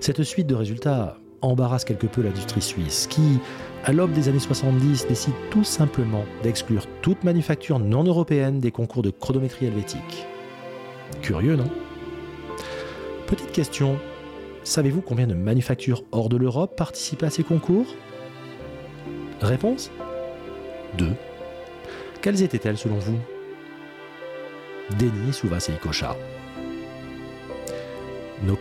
Cette 0.00 0.22
suite 0.22 0.46
de 0.46 0.54
résultats 0.54 1.16
embarrasse 1.40 1.84
quelque 1.84 2.06
peu 2.06 2.22
l'industrie 2.22 2.60
suisse 2.60 3.06
qui, 3.08 3.38
à 3.84 3.92
l'aube 3.92 4.12
des 4.12 4.28
années 4.28 4.38
70, 4.38 5.06
décide 5.06 5.34
tout 5.50 5.64
simplement 5.64 6.24
d'exclure 6.42 6.86
toute 7.02 7.24
manufacture 7.24 7.78
non 7.78 8.04
européenne 8.04 8.60
des 8.60 8.70
concours 8.70 9.02
de 9.02 9.10
chronométrie 9.10 9.66
helvétique. 9.66 10.26
Curieux, 11.22 11.56
non? 11.56 11.70
Petite 13.26 13.52
question, 13.52 13.98
savez-vous 14.62 15.00
combien 15.00 15.26
de 15.26 15.34
manufactures 15.34 16.04
hors 16.12 16.28
de 16.28 16.36
l'Europe 16.36 16.76
participaient 16.76 17.26
à 17.26 17.30
ces 17.30 17.42
concours? 17.42 17.86
Réponse 19.42 19.90
2. 20.96 21.12
Quelles 22.22 22.42
étaient-elles 22.42 22.78
selon 22.78 22.98
vous? 22.98 23.18
Denis 24.98 25.32
Souvas 25.32 25.68
et 25.68 25.78
Cochard. 25.78 26.16
No 28.42 28.56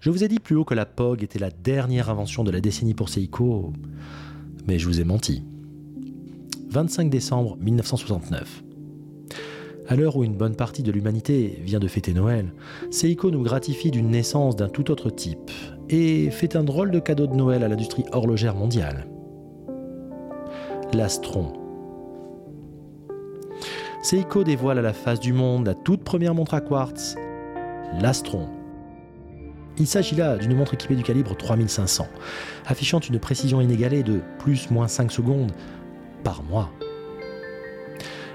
Je 0.00 0.10
vous 0.10 0.22
ai 0.22 0.28
dit 0.28 0.38
plus 0.38 0.54
haut 0.54 0.64
que 0.64 0.74
la 0.74 0.86
POG 0.86 1.24
était 1.24 1.40
la 1.40 1.50
dernière 1.50 2.08
invention 2.08 2.44
de 2.44 2.52
la 2.52 2.60
décennie 2.60 2.94
pour 2.94 3.08
Seiko, 3.08 3.72
mais 4.66 4.78
je 4.78 4.86
vous 4.86 5.00
ai 5.00 5.04
menti. 5.04 5.42
25 6.70 7.10
décembre 7.10 7.56
1969. 7.60 8.62
À 9.88 9.96
l'heure 9.96 10.16
où 10.16 10.22
une 10.22 10.36
bonne 10.36 10.54
partie 10.54 10.84
de 10.84 10.92
l'humanité 10.92 11.58
vient 11.64 11.80
de 11.80 11.88
fêter 11.88 12.12
Noël, 12.12 12.52
Seiko 12.90 13.32
nous 13.32 13.42
gratifie 13.42 13.90
d'une 13.90 14.10
naissance 14.10 14.54
d'un 14.54 14.68
tout 14.68 14.90
autre 14.92 15.10
type 15.10 15.50
et 15.88 16.30
fait 16.30 16.54
un 16.54 16.62
drôle 16.62 16.92
de 16.92 17.00
cadeau 17.00 17.26
de 17.26 17.34
Noël 17.34 17.64
à 17.64 17.68
l'industrie 17.68 18.04
horlogère 18.12 18.54
mondiale. 18.54 19.08
L'Astron. 20.92 21.54
Seiko 24.02 24.44
dévoile 24.44 24.78
à 24.78 24.82
la 24.82 24.92
face 24.92 25.18
du 25.20 25.32
monde 25.32 25.66
la 25.66 25.74
toute 25.74 26.04
première 26.04 26.34
montre 26.34 26.54
à 26.54 26.60
quartz, 26.60 27.16
l'Astron. 28.00 28.57
Il 29.80 29.86
s'agit 29.86 30.16
là 30.16 30.36
d'une 30.36 30.56
montre 30.56 30.74
équipée 30.74 30.96
du 30.96 31.04
calibre 31.04 31.36
3500, 31.36 32.08
affichant 32.66 32.98
une 32.98 33.20
précision 33.20 33.60
inégalée 33.60 34.02
de 34.02 34.20
plus-moins 34.40 34.88
5 34.88 35.12
secondes 35.12 35.52
par 36.24 36.42
mois. 36.42 36.72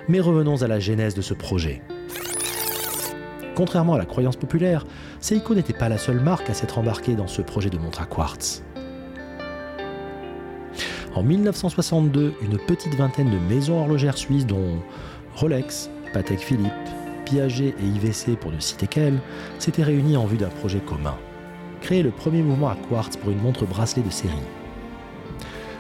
Mais 0.08 0.21
revenons 0.21 0.62
à 0.62 0.67
la 0.67 0.79
genèse 0.79 1.15
de 1.15 1.21
ce 1.21 1.34
projet. 1.34 1.82
Contrairement 3.56 3.95
à 3.95 3.97
la 3.97 4.06
croyance 4.06 4.38
populaire, 4.38 4.86
Seiko 5.19 5.53
n'était 5.53 5.73
pas 5.73 5.89
la 5.89 5.97
seule 5.97 6.21
marque 6.21 6.49
à 6.49 6.53
s'être 6.53 6.77
embarquée 6.77 7.15
dans 7.15 7.27
ce 7.27 7.41
projet 7.41 7.69
de 7.69 7.77
montre 7.77 8.01
à 8.01 8.06
quartz. 8.06 8.63
En 11.13 11.23
1962, 11.23 12.36
une 12.41 12.58
petite 12.58 12.95
vingtaine 12.95 13.29
de 13.29 13.38
maisons 13.53 13.79
horlogères 13.79 14.17
suisses 14.17 14.47
dont 14.47 14.79
Rolex, 15.36 15.89
Patek 16.13 16.39
Philippe, 16.39 16.71
Piaget 17.25 17.75
et 17.79 17.86
IVC 17.86 18.38
pour 18.39 18.51
ne 18.51 18.60
citer 18.60 18.88
qu'elles, 18.88 19.19
s'étaient 19.60 19.84
réunies 19.84 20.17
en 20.17 20.25
vue 20.25 20.38
d'un 20.38 20.49
projet 20.49 20.79
commun. 20.79 21.17
Créer 21.84 22.02
le 22.02 22.12
premier 22.12 22.41
mouvement 22.41 22.69
à 22.69 22.78
quartz 22.78 23.17
pour 23.17 23.30
une 23.30 23.41
montre 23.41 23.65
bracelet 23.65 24.04
de 24.04 24.10
série. 24.10 24.32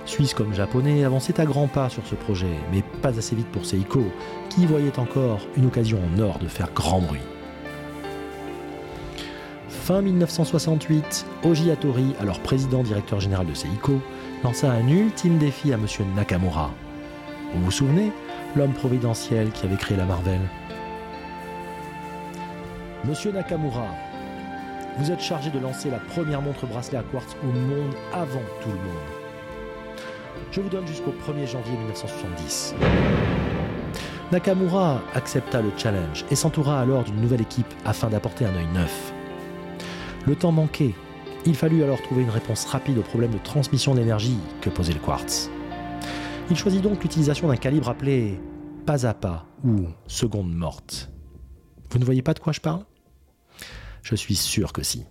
Suisse 0.05 0.33
comme 0.33 0.53
japonais 0.53 1.05
avançaient 1.05 1.39
à 1.39 1.45
grands 1.45 1.69
pas 1.69 1.87
sur 1.87 2.05
ce 2.05 2.15
projet, 2.15 2.59
mais 2.73 2.83
pas 3.01 3.17
assez 3.17 3.37
vite 3.37 3.47
pour 3.47 3.65
Seiko, 3.65 4.03
qui 4.49 4.65
voyait 4.65 4.99
encore 4.99 5.47
une 5.55 5.65
occasion 5.65 5.99
en 6.03 6.19
or 6.19 6.39
de 6.39 6.49
faire 6.49 6.73
grand 6.75 6.99
bruit. 6.99 7.21
Fin 9.69 10.01
1968, 10.01 11.25
Oji 11.45 11.71
Hattori, 11.71 12.13
alors 12.19 12.41
président 12.41 12.83
directeur 12.83 13.21
général 13.21 13.47
de 13.47 13.53
Seiko, 13.53 14.01
lança 14.43 14.69
un 14.69 14.85
ultime 14.89 15.37
défi 15.37 15.71
à 15.71 15.75
M. 15.75 15.85
Nakamura. 16.17 16.71
Vous 17.53 17.63
vous 17.63 17.71
souvenez 17.71 18.11
L'homme 18.57 18.73
providentiel 18.73 19.51
qui 19.51 19.65
avait 19.65 19.77
créé 19.77 19.95
la 19.95 20.05
Marvel? 20.05 20.41
Monsieur 23.05 23.31
Nakamura, 23.31 23.87
vous 24.97 25.11
êtes 25.11 25.21
chargé 25.21 25.49
de 25.49 25.59
lancer 25.59 25.89
la 25.89 25.99
première 25.99 26.41
montre 26.41 26.67
bracelet 26.67 26.97
à 26.97 27.03
quartz 27.03 27.35
au 27.43 27.47
monde 27.47 27.93
avant 28.13 28.43
tout 28.61 28.69
le 28.69 28.75
monde. 28.75 29.23
Je 30.51 30.61
vous 30.61 30.69
donne 30.69 30.85
jusqu'au 30.85 31.11
1er 31.11 31.47
janvier 31.47 31.75
1970. 31.77 32.75
Nakamura 34.31 35.01
accepta 35.15 35.61
le 35.61 35.71
challenge 35.77 36.25
et 36.29 36.35
s'entoura 36.35 36.79
alors 36.79 37.03
d'une 37.03 37.19
nouvelle 37.21 37.41
équipe 37.41 37.73
afin 37.85 38.09
d'apporter 38.09 38.45
un 38.45 38.55
œil 38.55 38.67
neuf. 38.73 39.13
Le 40.25 40.35
temps 40.35 40.51
manquait. 40.51 40.93
Il 41.45 41.55
fallut 41.55 41.83
alors 41.83 42.01
trouver 42.01 42.21
une 42.21 42.29
réponse 42.29 42.65
rapide 42.65 42.97
au 42.97 43.01
problème 43.01 43.31
de 43.31 43.37
transmission 43.37 43.95
d'énergie 43.95 44.37
que 44.61 44.69
posait 44.69 44.93
le 44.93 44.99
quartz. 44.99 45.49
Il 46.49 46.55
choisit 46.55 46.81
donc 46.81 47.01
l'utilisation 47.01 47.47
d'un 47.47 47.57
calibre 47.57 47.89
appelé 47.89 48.39
pas 48.85 49.05
à 49.05 49.13
pas 49.13 49.45
ou 49.63 49.87
seconde 50.07 50.53
morte. 50.53 51.09
Vous 51.89 51.99
ne 51.99 52.05
voyez 52.05 52.21
pas 52.21 52.33
de 52.33 52.39
quoi 52.39 52.53
je 52.53 52.61
parle? 52.61 52.83
Je 54.03 54.15
suis 54.15 54.35
sûr 54.35 54.73
que 54.73 54.83
si. 54.83 55.05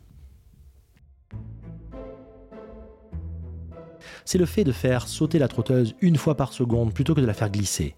C'est 4.24 4.38
le 4.38 4.46
fait 4.46 4.64
de 4.64 4.72
faire 4.72 5.08
sauter 5.08 5.38
la 5.38 5.48
trotteuse 5.48 5.94
une 6.00 6.16
fois 6.16 6.36
par 6.36 6.52
seconde 6.52 6.94
plutôt 6.94 7.14
que 7.14 7.20
de 7.20 7.26
la 7.26 7.34
faire 7.34 7.50
glisser. 7.50 7.96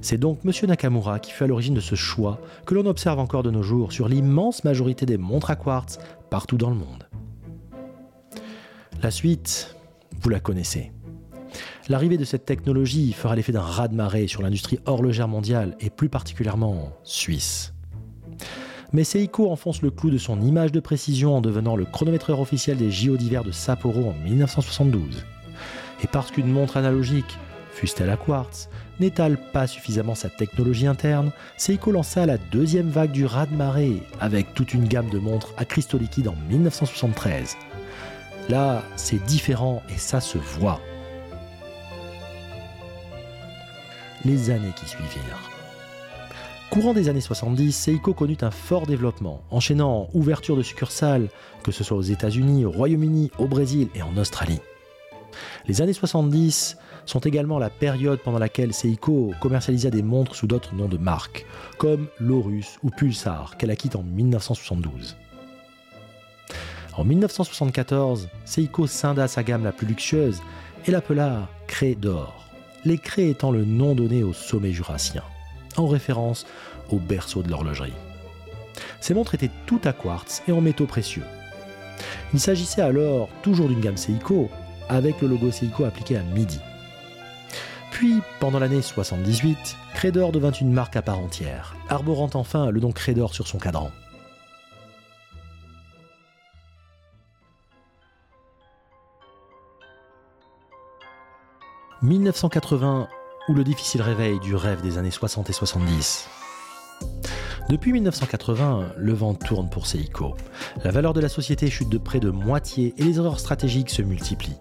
C'est 0.00 0.18
donc 0.18 0.40
M. 0.44 0.52
Nakamura 0.68 1.18
qui 1.18 1.32
fut 1.32 1.44
à 1.44 1.46
l'origine 1.46 1.74
de 1.74 1.80
ce 1.80 1.94
choix 1.94 2.40
que 2.66 2.74
l'on 2.74 2.86
observe 2.86 3.18
encore 3.18 3.42
de 3.42 3.50
nos 3.50 3.62
jours 3.62 3.92
sur 3.92 4.08
l'immense 4.08 4.64
majorité 4.64 5.06
des 5.06 5.18
montres 5.18 5.50
à 5.50 5.56
quartz 5.56 5.98
partout 6.30 6.58
dans 6.58 6.70
le 6.70 6.76
monde. 6.76 7.08
La 9.02 9.10
suite, 9.10 9.76
vous 10.20 10.28
la 10.28 10.40
connaissez. 10.40 10.92
L'arrivée 11.88 12.16
de 12.16 12.24
cette 12.24 12.44
technologie 12.44 13.12
fera 13.12 13.34
l'effet 13.34 13.52
d'un 13.52 13.60
raz-de-marée 13.60 14.28
sur 14.28 14.42
l'industrie 14.42 14.78
horlogère 14.86 15.28
mondiale 15.28 15.76
et 15.80 15.90
plus 15.90 16.08
particulièrement 16.08 16.92
suisse. 17.02 17.71
Mais 18.92 19.04
Seiko 19.04 19.50
enfonce 19.50 19.80
le 19.80 19.90
clou 19.90 20.10
de 20.10 20.18
son 20.18 20.42
image 20.42 20.70
de 20.70 20.80
précision 20.80 21.36
en 21.36 21.40
devenant 21.40 21.76
le 21.76 21.86
chronométreur 21.86 22.40
officiel 22.40 22.76
des 22.76 22.90
JO 22.90 23.16
d'hiver 23.16 23.42
de 23.42 23.50
Sapporo 23.50 24.10
en 24.10 24.24
1972. 24.24 25.24
Et 26.02 26.06
parce 26.06 26.30
qu'une 26.30 26.52
montre 26.52 26.76
analogique, 26.76 27.38
fût-elle 27.72 28.10
à 28.10 28.18
quartz, 28.18 28.68
n'étale 29.00 29.38
pas 29.52 29.66
suffisamment 29.66 30.14
sa 30.14 30.28
technologie 30.28 30.86
interne, 30.86 31.30
Seiko 31.56 31.90
lança 31.90 32.26
la 32.26 32.36
deuxième 32.36 32.90
vague 32.90 33.12
du 33.12 33.24
raz-de-marée 33.24 34.02
avec 34.20 34.52
toute 34.52 34.74
une 34.74 34.86
gamme 34.86 35.08
de 35.08 35.18
montres 35.18 35.54
à 35.56 35.64
cristaux 35.64 35.98
liquides 35.98 36.28
en 36.28 36.36
1973. 36.50 37.56
Là, 38.50 38.82
c'est 38.96 39.24
différent 39.24 39.82
et 39.88 39.98
ça 39.98 40.20
se 40.20 40.36
voit. 40.36 40.80
Les 44.26 44.50
années 44.50 44.72
qui 44.76 44.86
suivirent. 44.86 45.51
Courant 46.72 46.94
des 46.94 47.10
années 47.10 47.20
70, 47.20 47.70
Seiko 47.70 48.14
connut 48.14 48.38
un 48.40 48.50
fort 48.50 48.86
développement, 48.86 49.42
enchaînant 49.50 50.08
ouverture 50.14 50.56
de 50.56 50.62
succursales, 50.62 51.28
que 51.62 51.70
ce 51.70 51.84
soit 51.84 51.98
aux 51.98 52.00
États-Unis, 52.00 52.64
au 52.64 52.70
Royaume-Uni, 52.70 53.30
au 53.36 53.46
Brésil 53.46 53.88
et 53.94 54.00
en 54.00 54.16
Australie. 54.16 54.62
Les 55.66 55.82
années 55.82 55.92
70 55.92 56.78
sont 57.04 57.18
également 57.18 57.58
la 57.58 57.68
période 57.68 58.20
pendant 58.20 58.38
laquelle 58.38 58.72
Seiko 58.72 59.34
commercialisa 59.38 59.90
des 59.90 60.02
montres 60.02 60.34
sous 60.34 60.46
d'autres 60.46 60.74
noms 60.74 60.88
de 60.88 60.96
marques, 60.96 61.44
comme 61.76 62.06
Lorus 62.18 62.78
ou 62.82 62.88
Pulsar, 62.88 63.58
qu'elle 63.58 63.70
acquitte 63.70 63.94
en 63.94 64.02
1972. 64.02 65.18
En 66.96 67.04
1974, 67.04 68.30
Seiko 68.46 68.86
scinda 68.86 69.28
sa 69.28 69.42
gamme 69.42 69.64
la 69.64 69.72
plus 69.72 69.86
luxueuse 69.86 70.40
et 70.86 70.90
l'appela 70.90 71.50
Cré 71.66 71.94
d'or, 71.94 72.46
les 72.86 72.96
craies 72.96 73.28
étant 73.28 73.50
le 73.50 73.66
nom 73.66 73.94
donné 73.94 74.22
au 74.22 74.32
sommet 74.32 74.72
jurassien, 74.72 75.22
en 75.78 75.86
référence 75.86 76.46
au 76.90 76.96
berceau 76.96 77.42
de 77.42 77.50
l'horlogerie. 77.50 77.92
Ces 79.00 79.14
montres 79.14 79.34
étaient 79.34 79.50
toutes 79.66 79.86
à 79.86 79.92
quartz 79.92 80.42
et 80.48 80.52
en 80.52 80.60
métaux 80.60 80.86
précieux. 80.86 81.24
Il 82.32 82.40
s'agissait 82.40 82.82
alors 82.82 83.28
toujours 83.42 83.68
d'une 83.68 83.80
gamme 83.80 83.96
Seiko, 83.96 84.48
avec 84.88 85.20
le 85.20 85.28
logo 85.28 85.50
Seiko 85.50 85.84
appliqué 85.84 86.16
à 86.16 86.22
midi. 86.22 86.60
Puis, 87.90 88.20
pendant 88.40 88.58
l'année 88.58 88.82
78, 88.82 89.76
Credor 89.94 90.32
devint 90.32 90.50
une 90.50 90.72
marque 90.72 90.96
à 90.96 91.02
part 91.02 91.18
entière, 91.18 91.76
arborant 91.88 92.30
enfin 92.34 92.70
le 92.70 92.80
nom 92.80 92.90
Credor 92.90 93.34
sur 93.34 93.46
son 93.46 93.58
cadran. 93.58 93.90
1980 102.02 103.08
ou 103.48 103.54
le 103.54 103.64
difficile 103.64 104.02
réveil 104.02 104.38
du 104.40 104.54
rêve 104.54 104.82
des 104.82 104.98
années 104.98 105.10
60 105.10 105.50
et 105.50 105.52
70. 105.52 106.28
Depuis 107.68 107.92
1980, 107.92 108.92
le 108.96 109.12
vent 109.12 109.34
tourne 109.34 109.68
pour 109.70 109.86
Seiko. 109.86 110.34
La 110.84 110.90
valeur 110.90 111.12
de 111.12 111.20
la 111.20 111.28
société 111.28 111.70
chute 111.70 111.88
de 111.88 111.98
près 111.98 112.20
de 112.20 112.30
moitié 112.30 112.94
et 112.98 113.02
les 113.02 113.18
erreurs 113.18 113.40
stratégiques 113.40 113.90
se 113.90 114.02
multiplient. 114.02 114.58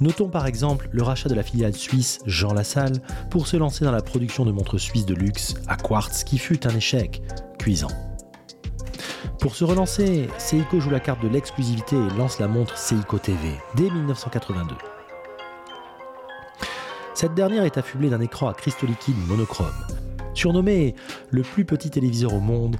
Notons 0.00 0.28
par 0.28 0.46
exemple 0.46 0.88
le 0.92 1.02
rachat 1.02 1.28
de 1.28 1.34
la 1.34 1.42
filiale 1.42 1.74
suisse 1.74 2.20
Jean 2.24 2.54
Lassalle 2.54 3.00
pour 3.30 3.46
se 3.46 3.56
lancer 3.56 3.84
dans 3.84 3.92
la 3.92 4.02
production 4.02 4.44
de 4.44 4.52
montres 4.52 4.80
suisses 4.80 5.06
de 5.06 5.14
luxe 5.14 5.54
à 5.68 5.76
quartz 5.76 6.24
qui 6.24 6.38
fut 6.38 6.66
un 6.66 6.74
échec 6.74 7.22
cuisant. 7.58 7.90
Pour 9.40 9.54
se 9.54 9.64
relancer, 9.64 10.28
Seiko 10.38 10.80
joue 10.80 10.90
la 10.90 11.00
carte 11.00 11.22
de 11.22 11.28
l'exclusivité 11.28 11.96
et 11.96 12.18
lance 12.18 12.38
la 12.38 12.48
montre 12.48 12.76
Seiko 12.78 13.18
TV 13.18 13.56
dès 13.74 13.90
1982. 13.90 14.74
Cette 17.20 17.34
dernière 17.34 17.64
est 17.64 17.76
affublée 17.76 18.08
d'un 18.08 18.22
écran 18.22 18.48
à 18.48 18.54
cristaux 18.54 18.86
liquides 18.86 19.28
monochrome. 19.28 19.74
Surnommé 20.32 20.94
le 21.28 21.42
plus 21.42 21.66
petit 21.66 21.90
téléviseur 21.90 22.32
au 22.32 22.40
monde, 22.40 22.76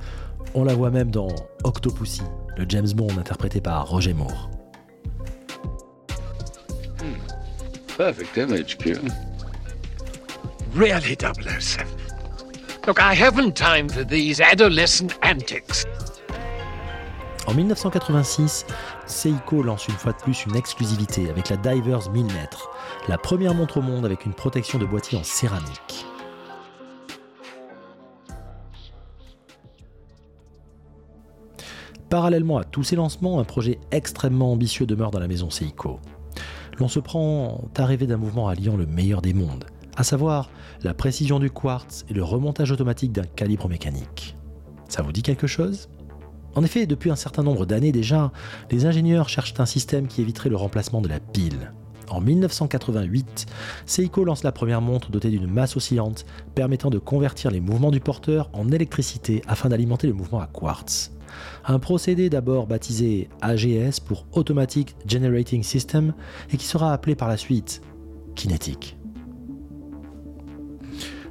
on 0.55 0.64
la 0.64 0.74
voit 0.74 0.88
même 0.88 1.11
dans 1.11 1.29
Octopussy, 1.62 2.22
le 2.57 2.64
James 2.66 2.88
Bond 2.94 3.18
interprété 3.18 3.61
par 3.61 3.87
Roger 3.87 4.14
Moore. 4.14 4.48
Hmm. 7.03 7.20
Perfect 7.98 8.35
image, 8.38 8.79
Q. 8.79 8.96
Really 10.74 11.18
007. 11.61 11.87
Look, 12.87 12.98
I 12.98 13.12
haven't 13.12 13.53
time 13.53 13.90
for 13.90 14.07
these 14.07 14.40
adolescent 14.40 15.18
antics. 15.22 15.85
En 17.46 17.53
1986, 17.53 18.64
Seiko 19.11 19.62
lance 19.62 19.88
une 19.88 19.94
fois 19.94 20.12
de 20.12 20.18
plus 20.18 20.46
une 20.46 20.55
exclusivité 20.55 21.29
avec 21.29 21.49
la 21.49 21.57
Divers 21.57 22.11
1000 22.11 22.27
mètres, 22.27 22.70
la 23.09 23.18
première 23.18 23.55
montre 23.55 23.79
au 23.79 23.83
monde 23.83 24.07
avec 24.07 24.25
une 24.25 24.35
protection 24.35 24.79
de 24.79 24.87
boîtier 24.87 25.18
en 25.18 25.25
céramique. 25.25 26.07
Parallèlement 32.09 32.59
à 32.59 32.64
tous 32.64 32.85
ces 32.85 32.96
lancements, 32.96 33.40
un 33.40 33.44
projet 33.44 33.79
extrêmement 33.90 34.53
ambitieux 34.53 34.87
demeure 34.87 35.11
dans 35.11 35.20
la 35.20 35.29
maison 35.29 35.51
Seiko. 35.51 35.99
L'on 36.79 36.88
se 36.88 37.01
prend 37.01 37.64
à 37.77 37.85
rêver 37.85 38.07
d'un 38.07 38.16
mouvement 38.16 38.49
alliant 38.49 38.77
le 38.77 38.87
meilleur 38.87 39.23
des 39.23 39.35
mondes, 39.35 39.66
à 39.96 40.05
savoir 40.05 40.51
la 40.83 40.94
précision 40.94 41.40
du 41.40 41.51
quartz 41.51 42.05
et 42.09 42.14
le 42.14 42.23
remontage 42.23 42.70
automatique 42.70 43.12
d'un 43.12 43.25
calibre 43.25 43.68
mécanique. 43.68 44.37
Ça 44.88 45.03
vous 45.03 45.12
dit 45.12 45.23
quelque 45.23 45.46
chose? 45.49 45.88
En 46.54 46.64
effet, 46.64 46.86
depuis 46.86 47.10
un 47.10 47.16
certain 47.16 47.42
nombre 47.42 47.66
d'années 47.66 47.92
déjà, 47.92 48.32
les 48.70 48.86
ingénieurs 48.86 49.28
cherchent 49.28 49.54
un 49.58 49.66
système 49.66 50.08
qui 50.08 50.20
éviterait 50.20 50.50
le 50.50 50.56
remplacement 50.56 51.00
de 51.00 51.08
la 51.08 51.20
pile. 51.20 51.72
En 52.10 52.20
1988, 52.20 53.46
Seiko 53.86 54.24
lance 54.24 54.42
la 54.42 54.50
première 54.50 54.80
montre 54.80 55.12
dotée 55.12 55.30
d'une 55.30 55.46
masse 55.46 55.76
oscillante 55.76 56.26
permettant 56.56 56.90
de 56.90 56.98
convertir 56.98 57.52
les 57.52 57.60
mouvements 57.60 57.92
du 57.92 58.00
porteur 58.00 58.50
en 58.52 58.68
électricité 58.72 59.42
afin 59.46 59.68
d'alimenter 59.68 60.08
le 60.08 60.12
mouvement 60.12 60.40
à 60.40 60.48
quartz. 60.48 61.12
Un 61.64 61.78
procédé 61.78 62.28
d'abord 62.28 62.66
baptisé 62.66 63.28
AGS 63.40 64.00
pour 64.00 64.26
Automatic 64.32 64.96
Generating 65.06 65.62
System 65.62 66.12
et 66.52 66.56
qui 66.56 66.66
sera 66.66 66.92
appelé 66.92 67.14
par 67.14 67.28
la 67.28 67.36
suite 67.36 67.80
kinétique. 68.34 68.96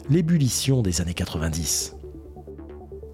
L'ébullition 0.10 0.82
des 0.82 1.02
années 1.02 1.14
90. 1.14 1.99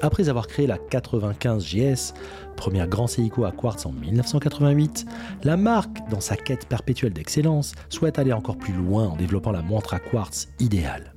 Après 0.01 0.27
avoir 0.29 0.47
créé 0.47 0.67
la 0.67 0.77
95 0.77 1.65
GS, 1.65 2.13
première 2.57 2.87
grand 2.87 3.07
Seiko 3.07 3.45
à 3.45 3.51
quartz 3.51 3.85
en 3.85 3.91
1988, 3.91 5.05
la 5.43 5.57
marque, 5.57 5.97
dans 6.09 6.19
sa 6.19 6.35
quête 6.35 6.67
perpétuelle 6.67 7.13
d'excellence, 7.13 7.73
souhaite 7.89 8.19
aller 8.19 8.33
encore 8.33 8.57
plus 8.57 8.73
loin 8.73 9.07
en 9.07 9.15
développant 9.15 9.51
la 9.51 9.61
montre 9.61 9.93
à 9.93 9.99
quartz 9.99 10.49
idéale. 10.59 11.13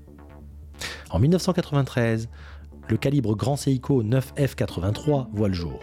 En 1.11 1.19
1993, 1.19 2.29
le 2.88 2.97
calibre 2.97 3.35
grand 3.35 3.57
Seiko 3.57 4.03
9F83 4.03 5.27
voit 5.33 5.49
le 5.49 5.55
jour. 5.55 5.81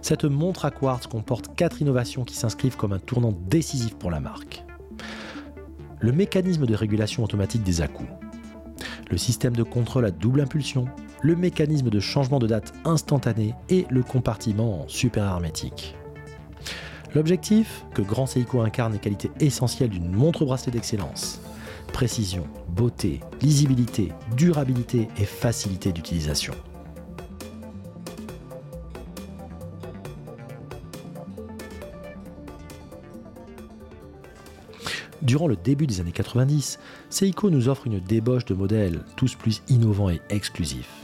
Cette 0.00 0.24
montre 0.24 0.64
à 0.64 0.70
quartz 0.70 1.06
comporte 1.06 1.54
quatre 1.54 1.82
innovations 1.82 2.24
qui 2.24 2.34
s'inscrivent 2.34 2.76
comme 2.76 2.92
un 2.92 2.98
tournant 2.98 3.32
décisif 3.48 3.96
pour 3.96 4.10
la 4.10 4.18
marque. 4.18 4.64
Le 6.00 6.10
mécanisme 6.10 6.66
de 6.66 6.74
régulation 6.74 7.22
automatique 7.22 7.62
des 7.62 7.82
à-coups, 7.82 8.10
le 9.10 9.18
système 9.18 9.54
de 9.54 9.62
contrôle 9.62 10.06
à 10.06 10.10
double 10.10 10.40
impulsion, 10.40 10.86
le 11.22 11.36
mécanisme 11.36 11.88
de 11.88 12.00
changement 12.00 12.38
de 12.38 12.48
date 12.48 12.72
instantané 12.84 13.54
et 13.68 13.86
le 13.90 14.02
compartiment 14.02 14.84
super 14.88 15.24
hermétique. 15.24 15.94
L'objectif 17.14 17.84
Que 17.94 18.02
Grand 18.02 18.26
Seiko 18.26 18.60
incarne 18.60 18.94
les 18.94 18.98
qualités 18.98 19.30
essentielles 19.38 19.90
d'une 19.90 20.10
montre 20.10 20.44
bracelet 20.44 20.72
d'excellence. 20.72 21.40
Précision, 21.92 22.44
beauté, 22.68 23.20
lisibilité, 23.40 24.12
durabilité 24.36 25.08
et 25.18 25.24
facilité 25.24 25.92
d'utilisation. 25.92 26.54
Durant 35.20 35.46
le 35.46 35.54
début 35.54 35.86
des 35.86 36.00
années 36.00 36.10
90, 36.10 36.80
Seiko 37.08 37.50
nous 37.50 37.68
offre 37.68 37.86
une 37.86 38.00
débauche 38.00 38.44
de 38.44 38.54
modèles, 38.54 39.04
tous 39.16 39.36
plus 39.36 39.62
innovants 39.68 40.10
et 40.10 40.20
exclusifs 40.30 41.02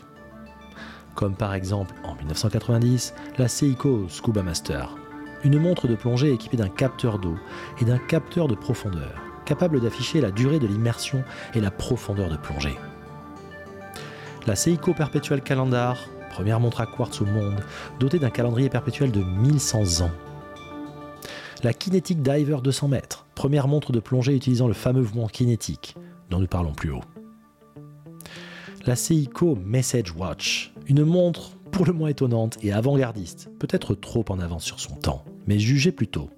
comme 1.19 1.35
par 1.35 1.53
exemple 1.53 1.97
en 2.05 2.15
1990 2.15 3.13
la 3.39 3.49
Seiko 3.49 4.07
Scuba 4.09 4.45
Master, 4.45 4.95
une 5.43 5.59
montre 5.59 5.89
de 5.89 5.97
plongée 5.97 6.33
équipée 6.33 6.57
d'un 6.57 6.69
capteur 6.69 7.19
d'eau 7.19 7.35
et 7.81 7.85
d'un 7.85 7.99
capteur 7.99 8.47
de 8.47 8.55
profondeur, 8.55 9.21
capable 9.45 9.81
d'afficher 9.81 10.21
la 10.21 10.31
durée 10.31 10.61
de 10.61 10.69
l'immersion 10.69 11.25
et 11.55 11.61
la 11.61 11.73
profondeur 11.73 12.31
de 12.31 12.37
plongée. 12.37 12.79
La 14.47 14.55
Seiko 14.55 14.95
Perpetual 14.95 15.43
Calendar, 15.43 15.99
première 16.31 16.61
montre 16.61 16.81
à 16.81 16.87
quartz 16.87 17.21
au 17.21 17.27
monde, 17.27 17.65
dotée 17.99 18.21
d'un 18.21 18.31
calendrier 18.31 18.69
perpétuel 18.69 19.11
de 19.11 19.25
1100 19.25 20.05
ans. 20.05 20.13
La 21.65 21.73
Kinetic 21.73 22.23
Diver 22.23 22.59
200 22.63 22.87
mètres, 22.87 23.27
première 23.35 23.67
montre 23.67 23.91
de 23.91 23.99
plongée 23.99 24.37
utilisant 24.37 24.69
le 24.69 24.73
fameux 24.73 25.01
mouvement 25.01 25.27
kinétique, 25.27 25.97
dont 26.31 26.39
nous 26.39 26.47
parlons 26.47 26.75
plus 26.75 26.93
haut. 26.93 27.03
La 28.87 28.95
Seiko 28.95 29.57
Message 29.57 30.15
Watch, 30.17 30.73
une 30.89 31.05
montre 31.05 31.57
pour 31.71 31.85
le 31.87 31.93
moins 31.93 32.09
étonnante 32.09 32.57
et 32.63 32.73
avant-gardiste, 32.73 33.51
peut-être 33.59 33.95
trop 33.95 34.25
en 34.31 34.41
avance 34.41 34.65
sur 34.65 34.81
son 34.81 34.95
temps, 34.95 35.25
mais 35.47 35.59
jugée 35.59 35.93
plutôt. 35.93 36.31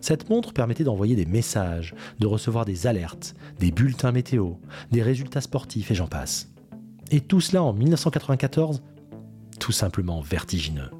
Cette 0.00 0.28
montre 0.28 0.52
permettait 0.52 0.84
d'envoyer 0.84 1.14
des 1.14 1.26
messages, 1.26 1.94
de 2.18 2.26
recevoir 2.26 2.64
des 2.64 2.86
alertes, 2.86 3.34
des 3.58 3.70
bulletins 3.70 4.12
météo, 4.12 4.54
des 4.90 5.02
résultats 5.02 5.40
sportifs 5.40 5.90
et 5.90 5.94
j'en 5.94 6.08
passe. 6.08 6.50
Et 7.10 7.20
tout 7.20 7.40
cela 7.40 7.62
en 7.62 7.72
1994 7.72 8.82
Tout 9.60 9.72
simplement 9.72 10.20
vertigineux. 10.20 10.90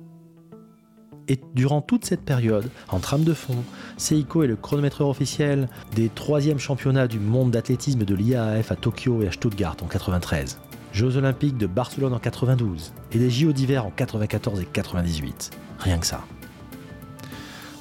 Et 1.26 1.40
durant 1.54 1.80
toute 1.80 2.04
cette 2.04 2.20
période, 2.20 2.70
en 2.88 2.98
trame 2.98 3.24
de 3.24 3.32
fond, 3.32 3.64
Seiko 3.96 4.42
est 4.42 4.46
le 4.46 4.56
chronométreur 4.56 5.08
officiel 5.08 5.68
des 5.96 6.10
troisièmes 6.10 6.58
championnats 6.58 7.08
du 7.08 7.18
monde 7.18 7.50
d'athlétisme 7.50 8.04
de 8.04 8.14
l'IAAF 8.14 8.70
à 8.72 8.76
Tokyo 8.76 9.22
et 9.22 9.28
à 9.28 9.32
Stuttgart 9.32 9.76
en 9.82 9.86
93, 9.86 10.58
Jeux 10.94 11.16
olympiques 11.16 11.58
de 11.58 11.66
Barcelone 11.66 12.12
en 12.12 12.20
92 12.20 12.92
et 13.10 13.18
des 13.18 13.28
JO 13.28 13.52
d'hiver 13.52 13.84
en 13.84 13.90
94 13.90 14.60
et 14.60 14.64
98. 14.64 15.50
Rien 15.80 15.98
que 15.98 16.06
ça. 16.06 16.24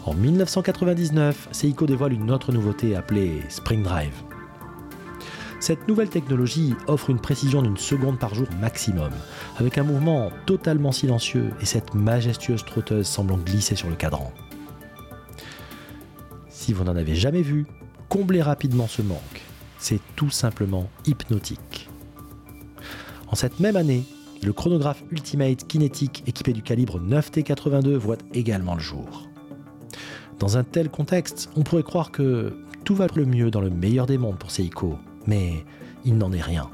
En 0.05 0.15
1999, 0.15 1.49
Seiko 1.51 1.85
dévoile 1.85 2.13
une 2.13 2.31
autre 2.31 2.51
nouveauté 2.51 2.95
appelée 2.95 3.43
Spring 3.49 3.83
Drive. 3.83 4.15
Cette 5.59 5.87
nouvelle 5.87 6.09
technologie 6.09 6.73
offre 6.87 7.11
une 7.11 7.19
précision 7.19 7.61
d'une 7.61 7.77
seconde 7.77 8.17
par 8.17 8.33
jour 8.33 8.47
maximum, 8.59 9.11
avec 9.57 9.77
un 9.77 9.83
mouvement 9.83 10.31
totalement 10.47 10.91
silencieux 10.91 11.51
et 11.61 11.65
cette 11.65 11.93
majestueuse 11.93 12.65
trotteuse 12.65 13.05
semblant 13.05 13.37
glisser 13.37 13.75
sur 13.75 13.91
le 13.91 13.95
cadran. 13.95 14.33
Si 16.49 16.73
vous 16.73 16.83
n'en 16.83 16.95
avez 16.95 17.13
jamais 17.13 17.43
vu, 17.43 17.67
comblez 18.09 18.41
rapidement 18.41 18.87
ce 18.87 19.03
manque. 19.03 19.41
C'est 19.77 20.01
tout 20.15 20.31
simplement 20.31 20.89
hypnotique. 21.05 21.91
En 23.33 23.35
cette 23.35 23.59
même 23.59 23.77
année, 23.77 24.03
le 24.43 24.53
chronographe 24.53 25.03
Ultimate 25.09 25.65
Kinetic 25.65 26.21
équipé 26.27 26.53
du 26.53 26.61
calibre 26.61 26.99
9T82 26.99 27.95
voit 27.95 28.19
également 28.35 28.75
le 28.75 28.79
jour. 28.79 29.27
Dans 30.37 30.55
un 30.57 30.63
tel 30.63 30.87
contexte, 30.91 31.49
on 31.55 31.63
pourrait 31.63 31.81
croire 31.81 32.11
que 32.11 32.55
tout 32.83 32.93
va 32.93 33.07
le 33.15 33.25
mieux 33.25 33.49
dans 33.49 33.59
le 33.59 33.71
meilleur 33.71 34.05
des 34.05 34.19
mondes 34.19 34.37
pour 34.37 34.51
Seiko, 34.51 34.99
mais 35.25 35.65
il 36.05 36.19
n'en 36.19 36.31
est 36.31 36.43
rien. 36.43 36.69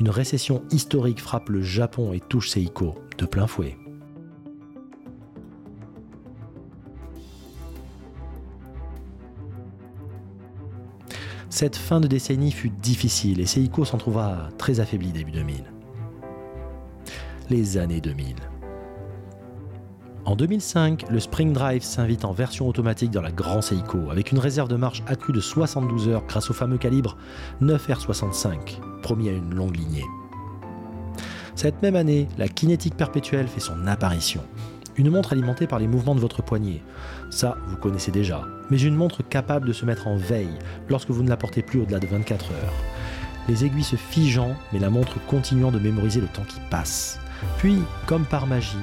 Une 0.00 0.10
récession 0.10 0.64
historique 0.72 1.20
frappe 1.20 1.50
le 1.50 1.62
Japon 1.62 2.12
et 2.12 2.18
touche 2.18 2.48
Seiko 2.48 2.96
de 3.16 3.24
plein 3.24 3.46
fouet. 3.46 3.76
Cette 11.58 11.74
fin 11.74 11.98
de 11.98 12.06
décennie 12.06 12.52
fut 12.52 12.70
difficile 12.70 13.40
et 13.40 13.46
Seiko 13.46 13.84
s'en 13.84 13.98
trouva 13.98 14.48
très 14.58 14.78
affaibli 14.78 15.10
début 15.10 15.32
2000. 15.32 15.64
Les 17.50 17.78
années 17.78 18.00
2000. 18.00 18.36
En 20.24 20.36
2005, 20.36 21.10
le 21.10 21.18
Spring 21.18 21.52
Drive 21.52 21.82
s'invite 21.82 22.24
en 22.24 22.30
version 22.30 22.68
automatique 22.68 23.10
dans 23.10 23.22
la 23.22 23.32
Grand 23.32 23.60
Seiko, 23.60 24.08
avec 24.08 24.30
une 24.30 24.38
réserve 24.38 24.68
de 24.68 24.76
marche 24.76 25.02
accrue 25.08 25.32
de 25.32 25.40
72 25.40 26.06
heures 26.06 26.24
grâce 26.28 26.48
au 26.48 26.54
fameux 26.54 26.78
calibre 26.78 27.16
9R65, 27.60 28.78
promis 29.02 29.28
à 29.28 29.32
une 29.32 29.52
longue 29.52 29.74
lignée. 29.74 30.06
Cette 31.56 31.82
même 31.82 31.96
année, 31.96 32.28
la 32.38 32.46
kinétique 32.46 32.96
perpétuelle 32.96 33.48
fait 33.48 33.58
son 33.58 33.88
apparition. 33.88 34.44
Une 34.96 35.10
montre 35.10 35.32
alimentée 35.32 35.66
par 35.66 35.80
les 35.80 35.88
mouvements 35.88 36.14
de 36.14 36.20
votre 36.20 36.40
poignet. 36.40 36.84
Ça, 37.30 37.56
vous 37.66 37.78
connaissez 37.78 38.12
déjà. 38.12 38.46
Mais 38.70 38.80
une 38.80 38.94
montre 38.94 39.22
capable 39.22 39.66
de 39.66 39.72
se 39.72 39.84
mettre 39.84 40.06
en 40.06 40.16
veille 40.16 40.58
lorsque 40.88 41.10
vous 41.10 41.22
ne 41.22 41.28
la 41.28 41.36
portez 41.36 41.62
plus 41.62 41.80
au-delà 41.80 41.98
de 41.98 42.06
24 42.06 42.52
heures. 42.52 42.74
Les 43.48 43.64
aiguilles 43.64 43.82
se 43.82 43.96
figeant, 43.96 44.54
mais 44.72 44.78
la 44.78 44.90
montre 44.90 45.18
continuant 45.26 45.70
de 45.70 45.78
mémoriser 45.78 46.20
le 46.20 46.26
temps 46.26 46.44
qui 46.46 46.60
passe. 46.70 47.18
Puis, 47.56 47.82
comme 48.06 48.24
par 48.24 48.46
magie, 48.46 48.76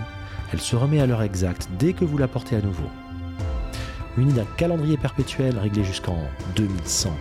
elle 0.52 0.60
se 0.60 0.76
remet 0.76 1.00
à 1.00 1.06
l'heure 1.06 1.22
exacte 1.22 1.70
dès 1.78 1.94
que 1.94 2.06
vous 2.06 2.18
la 2.18 2.28
portez 2.28 2.56
à 2.56 2.62
nouveau. 2.62 2.90
Munie 4.18 4.34
d'un 4.34 4.48
calendrier 4.58 4.98
perpétuel 4.98 5.58
réglé 5.60 5.84
jusqu'en 5.84 6.18
2100. 6.56 7.16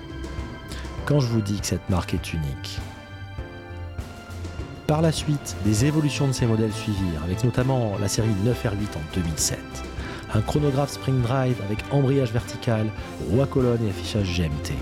Quand 1.04 1.20
je 1.20 1.26
vous 1.26 1.40
dis 1.42 1.60
que 1.60 1.66
cette 1.66 1.90
marque 1.90 2.14
est 2.14 2.32
unique. 2.32 2.78
Par 4.86 5.02
la 5.02 5.12
suite, 5.12 5.56
des 5.64 5.86
évolutions 5.86 6.28
de 6.28 6.32
ces 6.32 6.46
modèles 6.46 6.72
suivirent, 6.72 7.24
avec 7.24 7.42
notamment 7.42 7.98
la 8.00 8.08
série 8.08 8.28
9R8 8.44 8.96
en 8.96 9.14
2007. 9.14 9.58
Un 10.34 10.40
chronographe 10.40 10.90
Spring 10.90 11.22
Drive 11.22 11.56
avec 11.64 11.78
embrayage 11.92 12.32
vertical, 12.32 12.90
roi 13.30 13.46
colonne 13.46 13.84
et 13.86 13.90
affichage 13.90 14.36
GMT. 14.36 14.72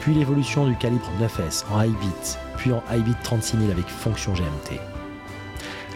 Puis 0.00 0.12
l'évolution 0.12 0.66
du 0.66 0.76
calibre 0.76 1.08
9S 1.20 1.64
en 1.70 1.82
high 1.82 1.94
puis 2.56 2.72
en 2.72 2.82
high 2.90 3.04
bit 3.04 3.16
36000 3.22 3.70
avec 3.70 3.86
fonction 3.86 4.32
GMT. 4.32 4.80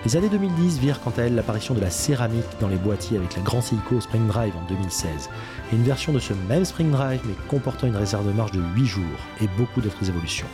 Les 0.05 0.17
années 0.17 0.29
2010 0.29 0.79
virent 0.79 1.01
quant 1.01 1.13
à 1.17 1.23
elles 1.23 1.35
l'apparition 1.35 1.75
de 1.75 1.81
la 1.81 1.91
céramique 1.91 2.45
dans 2.61 2.69
les 2.69 2.77
boîtiers 2.77 3.17
avec 3.17 3.35
la 3.35 3.43
Grand 3.43 3.61
Seiko 3.61 4.01
Spring 4.01 4.29
Drive 4.29 4.53
en 4.57 4.69
2016, 4.69 5.31
et 5.73 5.77
une 5.77 5.83
version 5.83 6.13
de 6.13 6.19
ce 6.21 6.35
même 6.49 6.65
Spring 6.65 6.91
Drive 6.93 7.23
mais 7.25 7.35
comportant 7.49 7.87
une 7.87 7.97
réserve 7.97 8.27
de 8.27 8.33
marche 8.33 8.53
de 8.53 8.61
8 8.77 8.87
jours 8.87 9.03
et 9.41 9.49
beaucoup 9.57 9.81
d'autres 9.81 10.09
évolutions. 10.09 10.47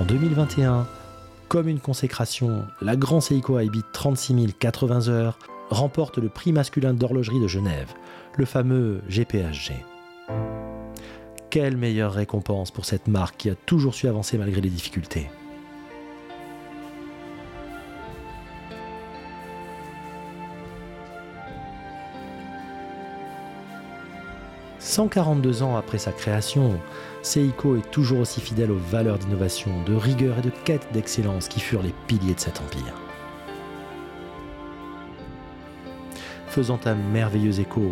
En 0.00 0.04
2021, 0.04 0.86
comme 1.48 1.68
une 1.68 1.80
consécration, 1.80 2.66
la 2.82 2.96
Grand 2.96 3.20
Seiko 3.20 3.60
IB 3.60 3.76
36080 3.92 5.08
heures 5.08 5.38
remporte 5.70 6.18
le 6.18 6.28
prix 6.28 6.52
masculin 6.52 6.94
d'horlogerie 6.94 7.40
de 7.40 7.48
Genève, 7.48 7.92
le 8.36 8.44
fameux 8.44 9.02
GPHG. 9.08 9.72
Quelle 11.50 11.76
meilleure 11.76 12.12
récompense 12.12 12.70
pour 12.70 12.84
cette 12.84 13.06
marque 13.06 13.36
qui 13.36 13.50
a 13.50 13.54
toujours 13.54 13.94
su 13.94 14.08
avancer 14.08 14.38
malgré 14.38 14.60
les 14.60 14.70
difficultés. 14.70 15.28
142 24.84 25.62
ans 25.62 25.76
après 25.76 25.98
sa 25.98 26.12
création, 26.12 26.78
Seiko 27.22 27.76
est 27.76 27.90
toujours 27.90 28.20
aussi 28.20 28.40
fidèle 28.40 28.70
aux 28.70 28.78
valeurs 28.78 29.18
d'innovation, 29.18 29.70
de 29.86 29.94
rigueur 29.94 30.38
et 30.38 30.42
de 30.42 30.52
quête 30.64 30.86
d'excellence 30.92 31.48
qui 31.48 31.58
furent 31.58 31.82
les 31.82 31.94
piliers 32.06 32.34
de 32.34 32.40
cet 32.40 32.60
empire. 32.60 33.03
Faisant 36.54 36.78
un 36.84 36.94
merveilleux 36.94 37.58
écho 37.58 37.82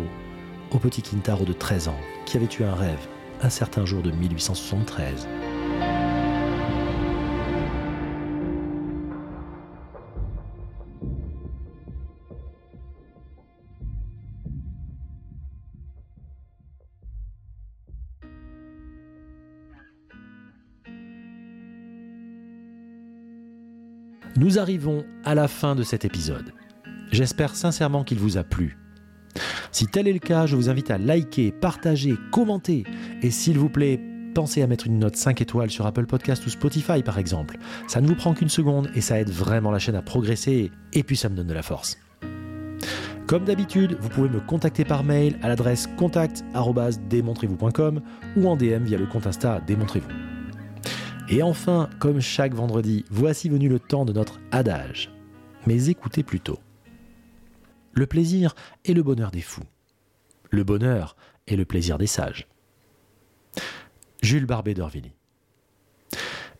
au 0.71 0.79
petit 0.79 1.01
Kintaro 1.01 1.43
de 1.43 1.51
13 1.51 1.89
ans 1.89 1.99
qui 2.25 2.37
avait 2.37 2.47
eu 2.57 2.63
un 2.63 2.73
rêve 2.73 3.09
un 3.41 3.49
certain 3.49 3.83
jour 3.85 4.01
de 4.01 4.09
1873. 4.09 5.27
Nous 24.37 24.57
arrivons 24.57 25.03
à 25.25 25.35
la 25.35 25.49
fin 25.49 25.75
de 25.75 25.83
cet 25.83 26.05
épisode. 26.05 26.53
J'espère 27.13 27.55
sincèrement 27.55 28.03
qu'il 28.03 28.17
vous 28.17 28.37
a 28.37 28.43
plu. 28.43 28.75
Si 29.71 29.85
tel 29.85 30.07
est 30.07 30.13
le 30.13 30.19
cas, 30.19 30.47
je 30.47 30.55
vous 30.55 30.69
invite 30.69 30.89
à 30.89 30.97
liker, 30.97 31.51
partager, 31.51 32.15
commenter 32.31 32.85
et 33.21 33.29
s'il 33.29 33.59
vous 33.59 33.69
plaît, 33.69 33.99
pensez 34.33 34.63
à 34.63 34.67
mettre 34.67 34.87
une 34.87 34.97
note 34.97 35.15
5 35.15 35.39
étoiles 35.39 35.69
sur 35.69 35.85
Apple 35.85 36.07
Podcast 36.07 36.43
ou 36.47 36.49
Spotify 36.49 37.03
par 37.03 37.19
exemple. 37.19 37.59
Ça 37.87 38.01
ne 38.01 38.07
vous 38.07 38.15
prend 38.15 38.33
qu'une 38.33 38.49
seconde 38.49 38.89
et 38.95 39.01
ça 39.01 39.19
aide 39.19 39.29
vraiment 39.29 39.69
la 39.69 39.77
chaîne 39.77 39.93
à 39.93 40.01
progresser 40.01 40.71
et 40.93 41.03
puis 41.03 41.15
ça 41.15 41.29
me 41.29 41.35
donne 41.35 41.45
de 41.45 41.53
la 41.53 41.61
force. 41.61 41.99
Comme 43.27 43.45
d'habitude, 43.45 43.95
vous 43.99 44.09
pouvez 44.09 44.29
me 44.29 44.39
contacter 44.39 44.83
par 44.83 45.03
mail 45.03 45.37
à 45.43 45.49
l'adresse 45.49 45.87
contact@démontrez-vous.com 45.97 48.01
ou 48.37 48.47
en 48.47 48.57
DM 48.57 48.85
via 48.85 48.97
le 48.97 49.05
compte 49.05 49.27
Insta 49.27 49.61
Démontrez-vous. 49.67 50.09
Et 51.29 51.43
enfin, 51.43 51.91
comme 51.99 52.21
chaque 52.21 52.55
vendredi, 52.55 53.05
voici 53.11 53.49
venu 53.49 53.69
le 53.69 53.77
temps 53.77 54.03
de 54.03 54.13
notre 54.13 54.39
adage. 54.51 55.11
Mais 55.67 55.89
écoutez 55.89 56.23
plutôt. 56.23 56.57
Le 57.93 58.07
plaisir 58.07 58.55
est 58.85 58.93
le 58.93 59.03
bonheur 59.03 59.31
des 59.31 59.41
fous. 59.41 59.63
Le 60.49 60.63
bonheur 60.63 61.15
est 61.47 61.55
le 61.55 61.65
plaisir 61.65 61.97
des 61.97 62.07
sages. 62.07 62.47
Jules 64.21 64.45
Barbet 64.45 64.73
d'Orvilly. 64.73 65.13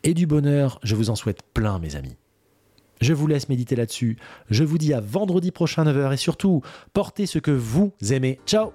Et 0.02 0.14
du 0.14 0.26
bonheur, 0.26 0.78
je 0.82 0.94
vous 0.94 1.10
en 1.10 1.16
souhaite 1.16 1.42
plein, 1.54 1.78
mes 1.78 1.96
amis. 1.96 2.16
Je 3.00 3.12
vous 3.12 3.26
laisse 3.26 3.48
méditer 3.48 3.74
là-dessus. 3.74 4.16
Je 4.50 4.64
vous 4.64 4.78
dis 4.78 4.94
à 4.94 5.00
vendredi 5.00 5.50
prochain 5.50 5.84
9h 5.84 6.12
et 6.12 6.16
surtout, 6.16 6.62
portez 6.92 7.26
ce 7.26 7.38
que 7.38 7.50
vous 7.50 7.92
aimez. 8.10 8.38
Ciao 8.46 8.72